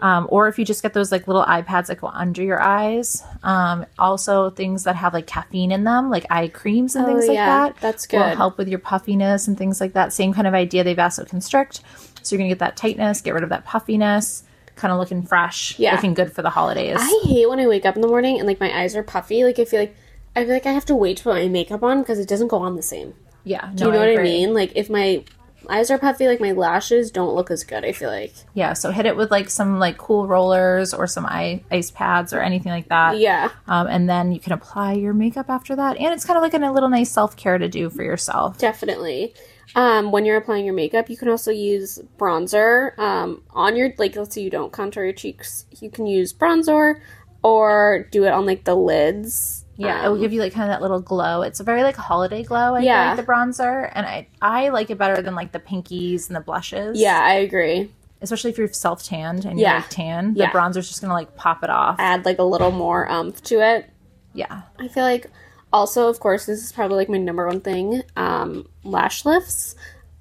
Um, 0.00 0.26
or 0.30 0.46
if 0.48 0.58
you 0.58 0.64
just 0.66 0.82
get 0.82 0.92
those 0.92 1.10
like 1.10 1.26
little 1.26 1.44
eye 1.46 1.62
pads 1.62 1.88
that 1.88 2.00
go 2.00 2.08
under 2.08 2.42
your 2.42 2.60
eyes. 2.60 3.22
Um, 3.42 3.86
also, 3.98 4.50
things 4.50 4.84
that 4.84 4.94
have 4.96 5.14
like 5.14 5.26
caffeine 5.26 5.72
in 5.72 5.84
them, 5.84 6.10
like 6.10 6.26
eye 6.30 6.48
creams 6.48 6.94
and 6.96 7.04
Oh, 7.04 7.08
things 7.08 7.26
like 7.28 7.34
yeah, 7.36 7.46
that. 7.68 7.76
that's 7.80 8.06
good. 8.06 8.18
Will 8.18 8.36
help 8.36 8.58
with 8.58 8.68
your 8.68 8.78
puffiness 8.78 9.48
and 9.48 9.56
things 9.56 9.80
like 9.80 9.94
that. 9.94 10.12
Same 10.12 10.34
kind 10.34 10.46
of 10.46 10.52
idea. 10.52 10.84
They 10.84 10.94
vasoconstrict, 10.94 11.80
so 12.22 12.34
you're 12.34 12.38
gonna 12.40 12.50
get 12.50 12.58
that 12.58 12.76
tightness, 12.76 13.22
get 13.22 13.32
rid 13.32 13.42
of 13.42 13.48
that 13.48 13.64
puffiness, 13.64 14.42
kind 14.74 14.92
of 14.92 14.98
looking 14.98 15.22
fresh, 15.22 15.78
Yeah. 15.78 15.94
looking 15.94 16.12
good 16.12 16.30
for 16.30 16.42
the 16.42 16.50
holidays. 16.50 16.98
I 17.00 17.22
hate 17.24 17.48
when 17.48 17.58
I 17.58 17.66
wake 17.66 17.86
up 17.86 17.94
in 17.96 18.02
the 18.02 18.08
morning 18.08 18.38
and 18.38 18.46
like 18.46 18.60
my 18.60 18.78
eyes 18.78 18.94
are 18.96 19.02
puffy. 19.02 19.44
Like 19.44 19.58
I 19.58 19.64
feel 19.64 19.80
like 19.80 19.96
I 20.34 20.44
feel 20.44 20.52
like 20.52 20.66
I 20.66 20.72
have 20.72 20.84
to 20.86 20.94
wait 20.94 21.16
to 21.16 21.22
put 21.24 21.34
my 21.36 21.48
makeup 21.48 21.82
on 21.82 22.00
because 22.02 22.18
it 22.18 22.28
doesn't 22.28 22.48
go 22.48 22.58
on 22.58 22.76
the 22.76 22.82
same. 22.82 23.14
yeah, 23.44 23.70
Do 23.74 23.86
you 23.86 23.92
know 23.92 23.98
what 24.00 24.10
I 24.10 24.22
mean? 24.22 24.52
Like 24.52 24.72
if 24.74 24.90
my 24.90 25.24
eyes 25.68 25.90
are 25.90 25.98
puffy, 25.98 26.26
like 26.26 26.40
my 26.40 26.52
lashes 26.52 27.10
don't 27.10 27.34
look 27.34 27.50
as 27.50 27.64
good. 27.64 27.84
I 27.84 27.92
feel 27.92 28.10
like. 28.10 28.34
Yeah, 28.54 28.72
so 28.72 28.90
hit 28.90 29.06
it 29.06 29.16
with 29.16 29.30
like 29.30 29.50
some 29.50 29.78
like 29.78 29.98
cool 29.98 30.26
rollers 30.26 30.94
or 30.94 31.06
some 31.06 31.26
eye, 31.26 31.62
ice 31.70 31.90
pads 31.90 32.32
or 32.32 32.40
anything 32.40 32.72
like 32.72 32.88
that. 32.88 33.18
Yeah. 33.18 33.50
Um, 33.66 33.86
and 33.86 34.08
then 34.08 34.32
you 34.32 34.40
can 34.40 34.52
apply 34.52 34.94
your 34.94 35.14
makeup 35.14 35.50
after 35.50 35.76
that. 35.76 35.96
And 35.96 36.12
it's 36.12 36.24
kind 36.24 36.36
of 36.36 36.42
like 36.42 36.54
a 36.54 36.72
little 36.72 36.88
nice 36.88 37.10
self 37.10 37.36
care 37.36 37.58
to 37.58 37.68
do 37.68 37.90
for 37.90 38.02
yourself. 38.02 38.58
Definitely. 38.58 39.34
Um, 39.74 40.10
when 40.10 40.24
you're 40.24 40.38
applying 40.38 40.64
your 40.64 40.74
makeup, 40.74 41.10
you 41.10 41.16
can 41.16 41.28
also 41.28 41.50
use 41.50 41.98
bronzer 42.18 42.98
um, 42.98 43.42
on 43.50 43.76
your 43.76 43.92
like. 43.98 44.16
Let's 44.16 44.34
say 44.34 44.40
you 44.40 44.50
don't 44.50 44.72
contour 44.72 45.04
your 45.04 45.12
cheeks, 45.12 45.66
you 45.80 45.90
can 45.90 46.06
use 46.06 46.32
bronzer 46.32 47.00
or 47.42 48.08
do 48.10 48.24
it 48.24 48.30
on 48.30 48.46
like 48.46 48.64
the 48.64 48.74
lids. 48.74 49.65
Yeah, 49.76 50.04
it 50.04 50.08
will 50.08 50.14
Um, 50.16 50.20
give 50.20 50.32
you 50.32 50.40
like 50.40 50.52
kind 50.54 50.64
of 50.70 50.74
that 50.74 50.82
little 50.82 51.00
glow. 51.00 51.42
It's 51.42 51.60
a 51.60 51.64
very 51.64 51.82
like 51.82 51.96
holiday 51.96 52.42
glow. 52.42 52.74
I 52.74 52.80
Yeah. 52.80 53.08
like 53.08 53.16
the 53.16 53.22
bronzer, 53.30 53.90
and 53.94 54.06
I 54.06 54.26
I 54.40 54.70
like 54.70 54.90
it 54.90 54.96
better 54.98 55.20
than 55.22 55.34
like 55.34 55.52
the 55.52 55.58
pinkies 55.60 56.28
and 56.28 56.36
the 56.36 56.40
blushes. 56.40 56.98
Yeah, 56.98 57.20
I 57.22 57.34
agree. 57.34 57.90
especially 58.22 58.50
if 58.50 58.56
you're 58.56 58.72
self 58.72 59.04
tanned 59.04 59.44
and 59.44 59.60
Yeah. 59.60 59.72
you're 59.72 59.80
like 59.80 59.90
tan. 59.90 60.32
The 60.32 60.40
Yeah. 60.40 60.50
bronzer's 60.50 60.88
just 60.88 61.02
gonna 61.02 61.12
like 61.12 61.36
pop 61.36 61.62
it 61.62 61.68
off. 61.68 61.96
Add 61.98 62.24
like 62.24 62.38
a 62.38 62.42
little 62.42 62.70
more 62.72 63.06
umph 63.10 63.42
to 63.44 63.60
it. 63.60 63.90
Yeah, 64.32 64.62
I 64.80 64.88
feel 64.88 65.02
like 65.04 65.30
also, 65.70 66.08
of 66.08 66.18
course, 66.18 66.46
this 66.46 66.64
is 66.64 66.72
probably 66.72 66.96
like 66.96 67.10
my 67.10 67.18
number 67.18 67.46
one 67.46 67.60
thing. 67.60 68.02
Um, 68.16 68.66
lash 68.84 69.26
lifts. 69.26 69.74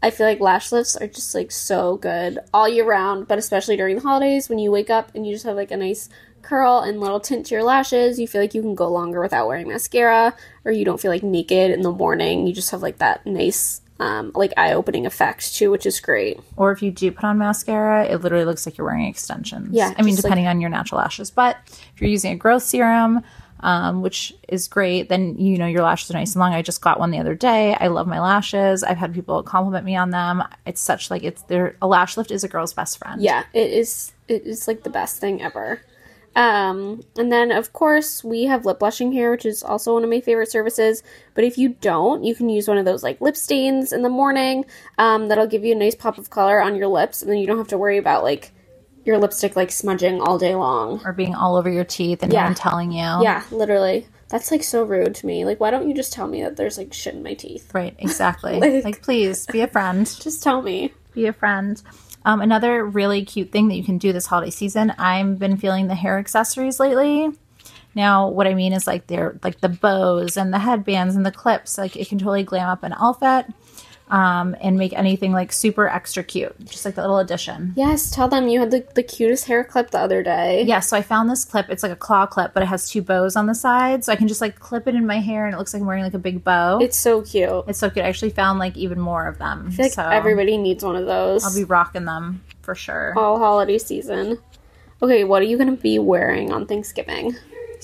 I 0.03 0.09
feel 0.09 0.27
like 0.27 0.41
lash 0.41 0.73
lifts 0.73 0.97
are 0.97 1.07
just 1.07 1.33
like 1.33 1.51
so 1.51 1.95
good 1.95 2.37
all 2.53 2.67
year 2.67 2.83
round, 2.85 3.27
but 3.29 3.37
especially 3.39 3.77
during 3.77 3.95
the 3.95 4.01
holidays 4.01 4.49
when 4.49 4.59
you 4.59 4.71
wake 4.71 4.89
up 4.89 5.09
and 5.15 5.25
you 5.25 5.33
just 5.33 5.45
have 5.45 5.55
like 5.55 5.71
a 5.71 5.77
nice 5.77 6.09
curl 6.45 6.79
and 6.79 6.99
little 6.99 7.19
tint 7.19 7.47
to 7.47 7.55
your 7.55 7.63
lashes. 7.63 8.19
You 8.19 8.27
feel 8.27 8.41
like 8.41 8.53
you 8.53 8.61
can 8.61 8.75
go 8.75 8.87
longer 8.89 9.19
without 9.21 9.47
wearing 9.47 9.67
mascara, 9.67 10.33
or 10.63 10.71
you 10.71 10.85
don't 10.85 10.99
feel 11.01 11.11
like 11.11 11.23
naked 11.23 11.71
in 11.71 11.81
the 11.81 11.91
morning. 11.91 12.47
You 12.47 12.53
just 12.53 12.71
have 12.71 12.81
like 12.81 12.99
that 12.99 13.25
nice, 13.25 13.81
um, 13.99 14.31
like 14.35 14.53
eye 14.57 14.73
opening 14.73 15.05
effect 15.05 15.55
too, 15.55 15.71
which 15.71 15.85
is 15.85 15.99
great. 15.99 16.39
or 16.57 16.71
if 16.71 16.81
you 16.81 16.91
do 16.91 17.11
put 17.11 17.23
on 17.23 17.37
mascara, 17.37 18.05
it 18.05 18.21
literally 18.21 18.45
looks 18.45 18.65
like 18.65 18.77
you're 18.77 18.85
wearing 18.87 19.05
extensions. 19.05 19.69
Yeah, 19.73 19.93
I 19.97 20.01
mean 20.03 20.13
just, 20.15 20.23
like- 20.23 20.31
depending 20.31 20.47
on 20.47 20.61
your 20.61 20.69
natural 20.69 20.99
lashes, 21.01 21.31
but 21.31 21.57
if 21.93 21.99
you're 21.99 22.09
using 22.09 22.31
a 22.33 22.37
growth 22.37 22.63
serum. 22.63 23.21
Um, 23.61 24.01
which 24.03 24.33
is 24.49 24.67
great. 24.67 25.07
Then 25.09 25.37
you 25.39 25.57
know 25.57 25.65
your 25.65 25.81
lashes 25.81 26.11
are 26.11 26.13
nice 26.13 26.35
and 26.35 26.39
long. 26.41 26.53
I 26.53 26.61
just 26.61 26.81
got 26.81 26.99
one 26.99 27.09
the 27.09 27.17
other 27.19 27.33
day. 27.33 27.73
I 27.73 27.87
love 27.87 28.05
my 28.05 28.19
lashes. 28.19 28.83
I've 28.83 28.97
had 28.97 29.13
people 29.13 29.41
compliment 29.41 29.85
me 29.85 29.95
on 29.95 30.11
them. 30.11 30.43
It's 30.67 30.81
such 30.81 31.09
like 31.09 31.23
it's 31.23 31.41
there. 31.43 31.75
A 31.81 31.87
lash 31.87 32.15
lift 32.17 32.29
is 32.31 32.43
a 32.43 32.47
girl's 32.47 32.73
best 32.73 32.99
friend. 32.99 33.21
Yeah, 33.21 33.43
it 33.53 33.71
is. 33.71 34.11
It 34.27 34.45
is 34.45 34.67
like 34.67 34.83
the 34.83 34.89
best 34.91 35.19
thing 35.19 35.41
ever. 35.41 35.81
Um, 36.35 37.01
and 37.17 37.31
then 37.31 37.51
of 37.51 37.71
course 37.71 38.23
we 38.23 38.43
have 38.45 38.65
lip 38.65 38.79
blushing 38.79 39.11
here, 39.11 39.31
which 39.31 39.45
is 39.45 39.63
also 39.63 39.93
one 39.93 40.03
of 40.03 40.09
my 40.09 40.19
favorite 40.21 40.51
services. 40.51 41.01
But 41.33 41.43
if 41.45 41.57
you 41.57 41.69
don't, 41.69 42.23
you 42.23 42.35
can 42.35 42.49
use 42.49 42.67
one 42.67 42.77
of 42.77 42.85
those 42.85 43.03
like 43.03 43.21
lip 43.21 43.37
stains 43.37 43.93
in 43.93 44.01
the 44.01 44.09
morning. 44.09 44.65
Um, 44.97 45.27
that'll 45.29 45.47
give 45.47 45.63
you 45.63 45.73
a 45.73 45.77
nice 45.77 45.95
pop 45.95 46.17
of 46.17 46.29
color 46.29 46.61
on 46.61 46.75
your 46.75 46.87
lips, 46.87 47.21
and 47.21 47.31
then 47.31 47.37
you 47.37 47.47
don't 47.47 47.57
have 47.57 47.69
to 47.69 47.77
worry 47.77 47.97
about 47.97 48.23
like 48.23 48.51
your 49.05 49.17
lipstick 49.17 49.55
like 49.55 49.71
smudging 49.71 50.19
all 50.19 50.37
day 50.37 50.55
long. 50.55 51.01
or 51.05 51.13
being 51.13 51.35
all 51.35 51.55
over 51.55 51.69
your 51.69 51.85
teeth 51.85 52.23
and 52.23 52.33
Yeah. 52.33 52.45
one 52.45 52.55
telling 52.55 52.91
you. 52.91 52.97
Yeah, 53.21 53.43
literally. 53.51 54.07
That's 54.29 54.49
like 54.51 54.63
so 54.63 54.83
rude 54.83 55.13
to 55.15 55.25
me. 55.27 55.45
Like, 55.45 55.59
why 55.59 55.69
don't 55.69 55.87
you 55.87 55.93
just 55.95 56.11
tell 56.11 56.27
me 56.27 56.41
that 56.41 56.57
there's 56.57 56.79
like 56.79 56.91
shit 56.91 57.13
in 57.13 57.21
my 57.21 57.35
teeth? 57.35 57.69
Right, 57.73 57.95
exactly. 57.99 58.59
Like- 58.59 58.83
like, 58.83 59.01
please 59.03 59.45
be 59.45 59.61
a 59.61 59.67
friend. 59.67 60.05
Just 60.19 60.41
tell 60.41 60.61
me. 60.63 60.91
Be 61.13 61.27
a 61.27 61.33
friend. 61.33 61.81
Um, 62.25 62.41
another 62.41 62.83
really 62.83 63.23
cute 63.23 63.51
thing 63.51 63.67
that 63.67 63.75
you 63.75 63.83
can 63.83 63.97
do 63.97 64.11
this 64.11 64.25
holiday 64.25 64.49
season. 64.49 64.91
I've 64.97 65.39
been 65.39 65.57
feeling 65.57 65.87
the 65.87 65.95
hair 65.95 66.17
accessories 66.17 66.79
lately. 66.79 67.31
Now, 67.93 68.27
what 68.27 68.47
I 68.47 68.55
mean 68.55 68.73
is 68.73 68.87
like 68.87 69.07
they're 69.07 69.39
like 69.43 69.61
the 69.61 69.69
bows 69.69 70.35
and 70.35 70.53
the 70.53 70.59
headbands 70.59 71.15
and 71.15 71.25
the 71.25 71.31
clips. 71.31 71.77
Like 71.77 71.95
it 71.95 72.09
can 72.09 72.17
totally 72.17 72.43
glam 72.43 72.67
up 72.67 72.83
an 72.83 72.93
outfit 72.93 73.45
um, 74.09 74.55
and 74.61 74.77
make 74.77 74.93
anything 74.93 75.31
like 75.31 75.51
super 75.51 75.87
extra 75.87 76.23
cute. 76.23 76.55
Just 76.65 76.85
like 76.85 76.95
the 76.95 77.01
little 77.01 77.19
addition. 77.19 77.73
Yes, 77.75 78.11
tell 78.11 78.27
them 78.27 78.47
you 78.47 78.59
had 78.59 78.71
the, 78.71 78.85
the 78.93 79.03
cutest 79.03 79.45
hair 79.45 79.63
clip 79.63 79.91
the 79.91 79.99
other 79.99 80.21
day. 80.21 80.63
Yeah, 80.63 80.79
so 80.79 80.95
I 80.95 81.01
found 81.01 81.29
this 81.29 81.45
clip. 81.45 81.69
It's 81.69 81.83
like 81.83 81.91
a 81.91 81.95
claw 81.95 82.25
clip, 82.25 82.53
but 82.53 82.63
it 82.63 82.67
has 82.67 82.89
two 82.89 83.01
bows 83.01 83.35
on 83.35 83.47
the 83.47 83.55
side. 83.55 84.03
So 84.03 84.11
I 84.11 84.15
can 84.15 84.27
just 84.27 84.41
like 84.41 84.59
clip 84.59 84.87
it 84.87 84.95
in 84.95 85.07
my 85.07 85.19
hair 85.19 85.45
and 85.45 85.55
it 85.55 85.57
looks 85.57 85.73
like 85.73 85.81
I'm 85.81 85.87
wearing 85.87 86.03
like 86.03 86.13
a 86.13 86.19
big 86.19 86.43
bow. 86.43 86.79
It's 86.79 86.97
so 86.97 87.21
cute. 87.21 87.65
It's 87.67 87.79
so 87.79 87.89
cute. 87.89 88.05
I 88.05 88.09
actually 88.09 88.31
found 88.31 88.59
like 88.59 88.77
even 88.77 88.99
more 88.99 89.27
of 89.27 89.37
them. 89.37 89.73
Like 89.77 89.93
so 89.93 90.03
everybody 90.03 90.57
needs 90.57 90.83
one 90.83 90.95
of 90.95 91.05
those. 91.05 91.43
I'll 91.43 91.55
be 91.55 91.63
rocking 91.63 92.05
them 92.05 92.43
for 92.61 92.75
sure. 92.75 93.13
all 93.17 93.39
holiday 93.39 93.77
season. 93.77 94.37
Okay, 95.01 95.23
what 95.23 95.41
are 95.41 95.45
you 95.45 95.57
gonna 95.57 95.73
be 95.73 95.99
wearing 95.99 96.51
on 96.51 96.65
Thanksgiving? 96.65 97.35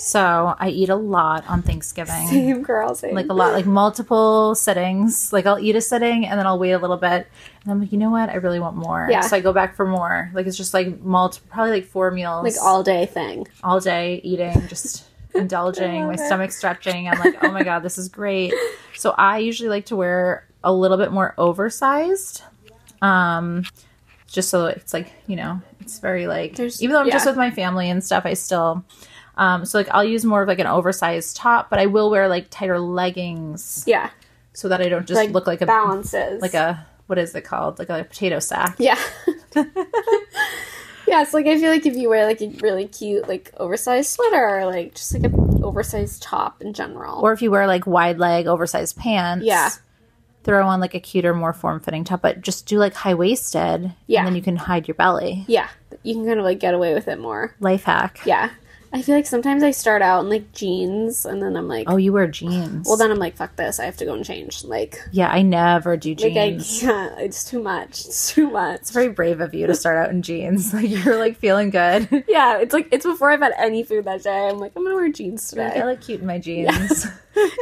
So 0.03 0.55
I 0.59 0.69
eat 0.69 0.89
a 0.89 0.95
lot 0.95 1.45
on 1.47 1.61
Thanksgiving. 1.61 2.27
Same 2.27 2.63
girl, 2.63 2.95
same. 2.95 3.13
Like 3.13 3.29
a 3.29 3.33
lot, 3.33 3.53
like 3.53 3.67
multiple 3.67 4.55
sittings. 4.55 5.31
Like 5.31 5.45
I'll 5.45 5.59
eat 5.59 5.75
a 5.75 5.81
sitting 5.81 6.25
and 6.25 6.39
then 6.39 6.47
I'll 6.47 6.57
wait 6.57 6.71
a 6.71 6.79
little 6.79 6.97
bit. 6.97 7.27
And 7.63 7.71
I'm 7.71 7.79
like, 7.79 7.91
you 7.91 7.99
know 7.99 8.09
what? 8.09 8.29
I 8.29 8.35
really 8.35 8.59
want 8.59 8.75
more. 8.75 9.07
Yeah. 9.11 9.21
So 9.21 9.35
I 9.35 9.41
go 9.41 9.53
back 9.53 9.75
for 9.75 9.85
more. 9.85 10.31
Like 10.33 10.47
it's 10.47 10.57
just 10.57 10.73
like 10.73 10.99
multi, 11.01 11.39
probably 11.49 11.71
like 11.73 11.85
four 11.85 12.09
meals. 12.09 12.43
like 12.43 12.55
all 12.65 12.81
day 12.81 13.05
thing. 13.05 13.47
all 13.63 13.79
day 13.79 14.19
eating, 14.23 14.67
just 14.67 15.05
indulging, 15.35 16.07
my 16.07 16.13
it. 16.15 16.19
stomach 16.19 16.51
stretching. 16.51 17.07
I'm 17.07 17.19
like, 17.19 17.35
oh 17.43 17.51
my 17.51 17.61
god, 17.63 17.79
this 17.83 17.99
is 17.99 18.09
great. 18.09 18.53
So 18.95 19.11
I 19.15 19.37
usually 19.37 19.69
like 19.69 19.85
to 19.85 19.95
wear 19.95 20.47
a 20.63 20.73
little 20.73 20.97
bit 20.97 21.11
more 21.11 21.35
oversized. 21.37 22.41
Um 23.03 23.65
just 24.27 24.49
so 24.49 24.65
it's 24.65 24.93
like, 24.93 25.11
you 25.27 25.35
know, 25.35 25.61
it's 25.81 25.99
very 25.99 26.25
like 26.25 26.55
There's- 26.55 26.81
even 26.81 26.93
though 26.95 27.01
I'm 27.01 27.11
just 27.11 27.25
with 27.27 27.35
my 27.37 27.51
family 27.51 27.89
and 27.89 28.03
stuff, 28.03 28.25
I 28.25 28.33
still 28.33 28.83
um 29.37 29.65
so 29.65 29.77
like 29.77 29.87
I'll 29.91 30.03
use 30.03 30.25
more 30.25 30.41
of 30.41 30.47
like 30.47 30.59
an 30.59 30.67
oversized 30.67 31.35
top, 31.37 31.69
but 31.69 31.79
I 31.79 31.85
will 31.85 32.09
wear 32.09 32.27
like 32.27 32.47
tighter 32.49 32.79
leggings 32.79 33.83
Yeah, 33.87 34.09
so 34.53 34.67
that 34.69 34.81
I 34.81 34.89
don't 34.89 35.07
just 35.07 35.17
like 35.17 35.31
look 35.31 35.47
like 35.47 35.61
a 35.61 35.65
balances. 35.65 36.41
like 36.41 36.53
a 36.53 36.85
what 37.07 37.17
is 37.17 37.33
it 37.35 37.41
called? 37.41 37.79
Like 37.79 37.89
a 37.89 38.03
potato 38.03 38.39
sack. 38.39 38.75
yeah. 38.79 38.97
yeah, 41.07 41.21
it's 41.21 41.33
like 41.33 41.45
I 41.45 41.57
feel 41.59 41.69
like 41.71 41.85
if 41.85 41.95
you 41.95 42.09
wear 42.09 42.25
like 42.25 42.41
a 42.41 42.47
really 42.61 42.87
cute 42.87 43.27
like 43.27 43.51
oversized 43.57 44.09
sweater 44.11 44.59
or 44.59 44.65
like 44.65 44.95
just 44.95 45.13
like 45.13 45.23
an 45.23 45.33
oversized 45.63 46.21
top 46.23 46.61
in 46.61 46.73
general. 46.73 47.19
Or 47.21 47.33
if 47.33 47.41
you 47.41 47.51
wear 47.51 47.67
like 47.67 47.85
wide 47.85 48.17
leg 48.17 48.47
oversized 48.47 48.95
pants. 48.97 49.45
Yeah. 49.45 49.69
throw 50.43 50.65
on 50.67 50.79
like 50.79 50.95
a 50.95 50.99
cuter, 50.99 51.33
more 51.33 51.53
form 51.53 51.79
fitting 51.79 52.03
top, 52.03 52.21
but 52.21 52.41
just 52.41 52.65
do 52.65 52.77
like 52.79 52.93
high 52.93 53.13
waisted. 53.13 53.93
Yeah. 54.07 54.19
And 54.19 54.27
then 54.27 54.35
you 54.35 54.41
can 54.41 54.55
hide 54.55 54.87
your 54.87 54.95
belly. 54.95 55.43
yeah, 55.47 55.67
you 56.03 56.13
can 56.15 56.25
kind 56.25 56.39
of 56.39 56.45
like 56.45 56.59
get 56.59 56.73
away 56.73 56.93
with 56.93 57.07
it 57.07 57.19
more. 57.19 57.53
Life 57.59 57.83
hack. 57.83 58.21
Yeah, 58.25 58.49
I 58.93 59.01
feel 59.01 59.15
like 59.15 59.25
sometimes 59.25 59.63
I 59.63 59.71
start 59.71 60.01
out 60.01 60.21
in 60.25 60.29
like 60.29 60.51
jeans 60.51 61.25
and 61.25 61.41
then 61.41 61.55
I'm 61.55 61.67
like, 61.69 61.89
Oh, 61.89 61.95
you 61.95 62.11
wear 62.11 62.27
jeans. 62.27 62.85
well, 62.87 62.97
then 62.97 63.09
I'm 63.09 63.19
like, 63.19 63.35
fuck 63.37 63.55
this, 63.55 63.79
I 63.79 63.85
have 63.85 63.95
to 63.97 64.05
go 64.05 64.13
and 64.13 64.25
change. 64.25 64.65
Like, 64.65 64.99
yeah, 65.11 65.29
I 65.29 65.41
never 65.43 65.95
do 65.95 66.13
like 66.15 66.35
I 66.35 66.49
jeans. 66.51 66.81
can't. 66.81 67.19
It's 67.19 67.43
too 67.45 67.61
much. 67.63 68.05
It's 68.05 68.33
too 68.33 68.49
much. 68.49 68.81
it's 68.81 68.91
very 68.91 69.07
brave 69.09 69.39
of 69.39 69.53
you 69.53 69.65
to 69.67 69.75
start 69.75 69.97
out 69.97 70.09
in 70.09 70.21
jeans. 70.21 70.73
Like 70.81 70.89
you're 70.89 71.17
like 71.17 71.37
feeling 71.37 71.69
good. 71.69 72.25
Yeah, 72.27 72.57
it's 72.59 72.73
like 72.73 72.89
it's 72.91 73.05
before 73.05 73.31
I've 73.31 73.41
had 73.41 73.53
any 73.57 73.83
food 73.83 74.05
that 74.05 74.23
day. 74.23 74.49
I'm 74.49 74.57
like, 74.59 74.73
I'm 74.75 74.83
gonna 74.83 74.95
wear 74.95 75.09
jeans 75.09 75.47
today. 75.47 75.71
I 75.79 75.85
look 75.85 76.01
cute 76.01 76.19
in 76.21 76.27
my 76.27 76.39
jeans. 76.47 77.05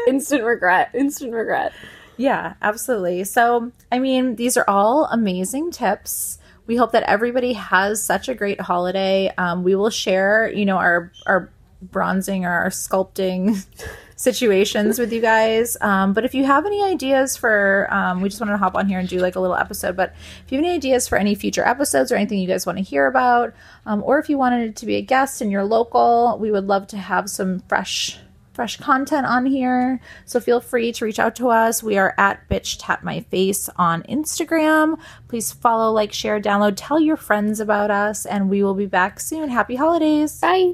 Instant 0.07 0.43
regret. 0.43 0.89
Instant 0.93 1.33
regret. 1.33 1.73
Yeah, 2.17 2.55
absolutely. 2.61 3.23
So, 3.23 3.71
I 3.91 3.99
mean, 3.99 4.35
these 4.35 4.57
are 4.57 4.65
all 4.67 5.05
amazing 5.05 5.71
tips. 5.71 6.37
We 6.69 6.75
hope 6.75 6.91
that 6.91 7.01
everybody 7.01 7.53
has 7.53 8.05
such 8.05 8.29
a 8.29 8.35
great 8.35 8.61
holiday. 8.61 9.33
Um, 9.39 9.63
we 9.63 9.75
will 9.75 9.89
share, 9.89 10.53
you 10.53 10.65
know, 10.65 10.77
our 10.77 11.11
our 11.25 11.49
bronzing 11.81 12.45
or 12.45 12.51
our 12.51 12.69
sculpting 12.69 13.65
situations 14.15 14.99
with 14.99 15.11
you 15.11 15.19
guys. 15.19 15.77
Um, 15.81 16.13
but 16.13 16.25
if 16.25 16.35
you 16.35 16.45
have 16.45 16.67
any 16.67 16.83
ideas 16.83 17.35
for, 17.35 17.87
um, 17.89 18.21
we 18.21 18.29
just 18.29 18.39
wanted 18.39 18.51
to 18.51 18.59
hop 18.59 18.75
on 18.75 18.87
here 18.87 18.99
and 18.99 19.09
do 19.09 19.17
like 19.17 19.35
a 19.35 19.39
little 19.39 19.55
episode. 19.55 19.95
But 19.95 20.13
if 20.45 20.51
you 20.51 20.59
have 20.59 20.65
any 20.65 20.75
ideas 20.75 21.07
for 21.07 21.17
any 21.17 21.33
future 21.33 21.65
episodes 21.65 22.11
or 22.11 22.17
anything 22.17 22.37
you 22.37 22.47
guys 22.47 22.67
want 22.67 22.77
to 22.77 22.83
hear 22.83 23.07
about, 23.07 23.55
um, 23.87 24.03
or 24.03 24.19
if 24.19 24.29
you 24.29 24.37
wanted 24.37 24.75
to 24.75 24.85
be 24.85 24.97
a 24.97 25.01
guest 25.01 25.41
and 25.41 25.51
you're 25.51 25.63
local, 25.63 26.37
we 26.39 26.51
would 26.51 26.67
love 26.67 26.85
to 26.89 26.97
have 26.97 27.31
some 27.31 27.61
fresh 27.61 28.19
fresh 28.59 28.75
content 28.75 29.25
on 29.25 29.45
here. 29.45 30.01
So 30.25 30.41
feel 30.41 30.59
free 30.59 30.91
to 30.91 31.05
reach 31.05 31.17
out 31.17 31.33
to 31.37 31.47
us. 31.47 31.81
We 31.81 31.97
are 31.97 32.13
at 32.17 32.49
Bitch 32.49 32.75
Tap 32.77 33.03
My 33.03 33.21
Face 33.21 33.69
on 33.77 34.03
Instagram. 34.03 34.99
Please 35.29 35.53
follow, 35.53 35.93
like, 35.93 36.11
share, 36.11 36.41
download, 36.41 36.73
tell 36.75 36.99
your 36.99 37.15
friends 37.15 37.61
about 37.61 37.89
us, 37.89 38.25
and 38.25 38.49
we 38.49 38.61
will 38.61 38.73
be 38.73 38.85
back 38.85 39.21
soon. 39.21 39.47
Happy 39.47 39.77
holidays. 39.77 40.41
Bye. 40.41 40.73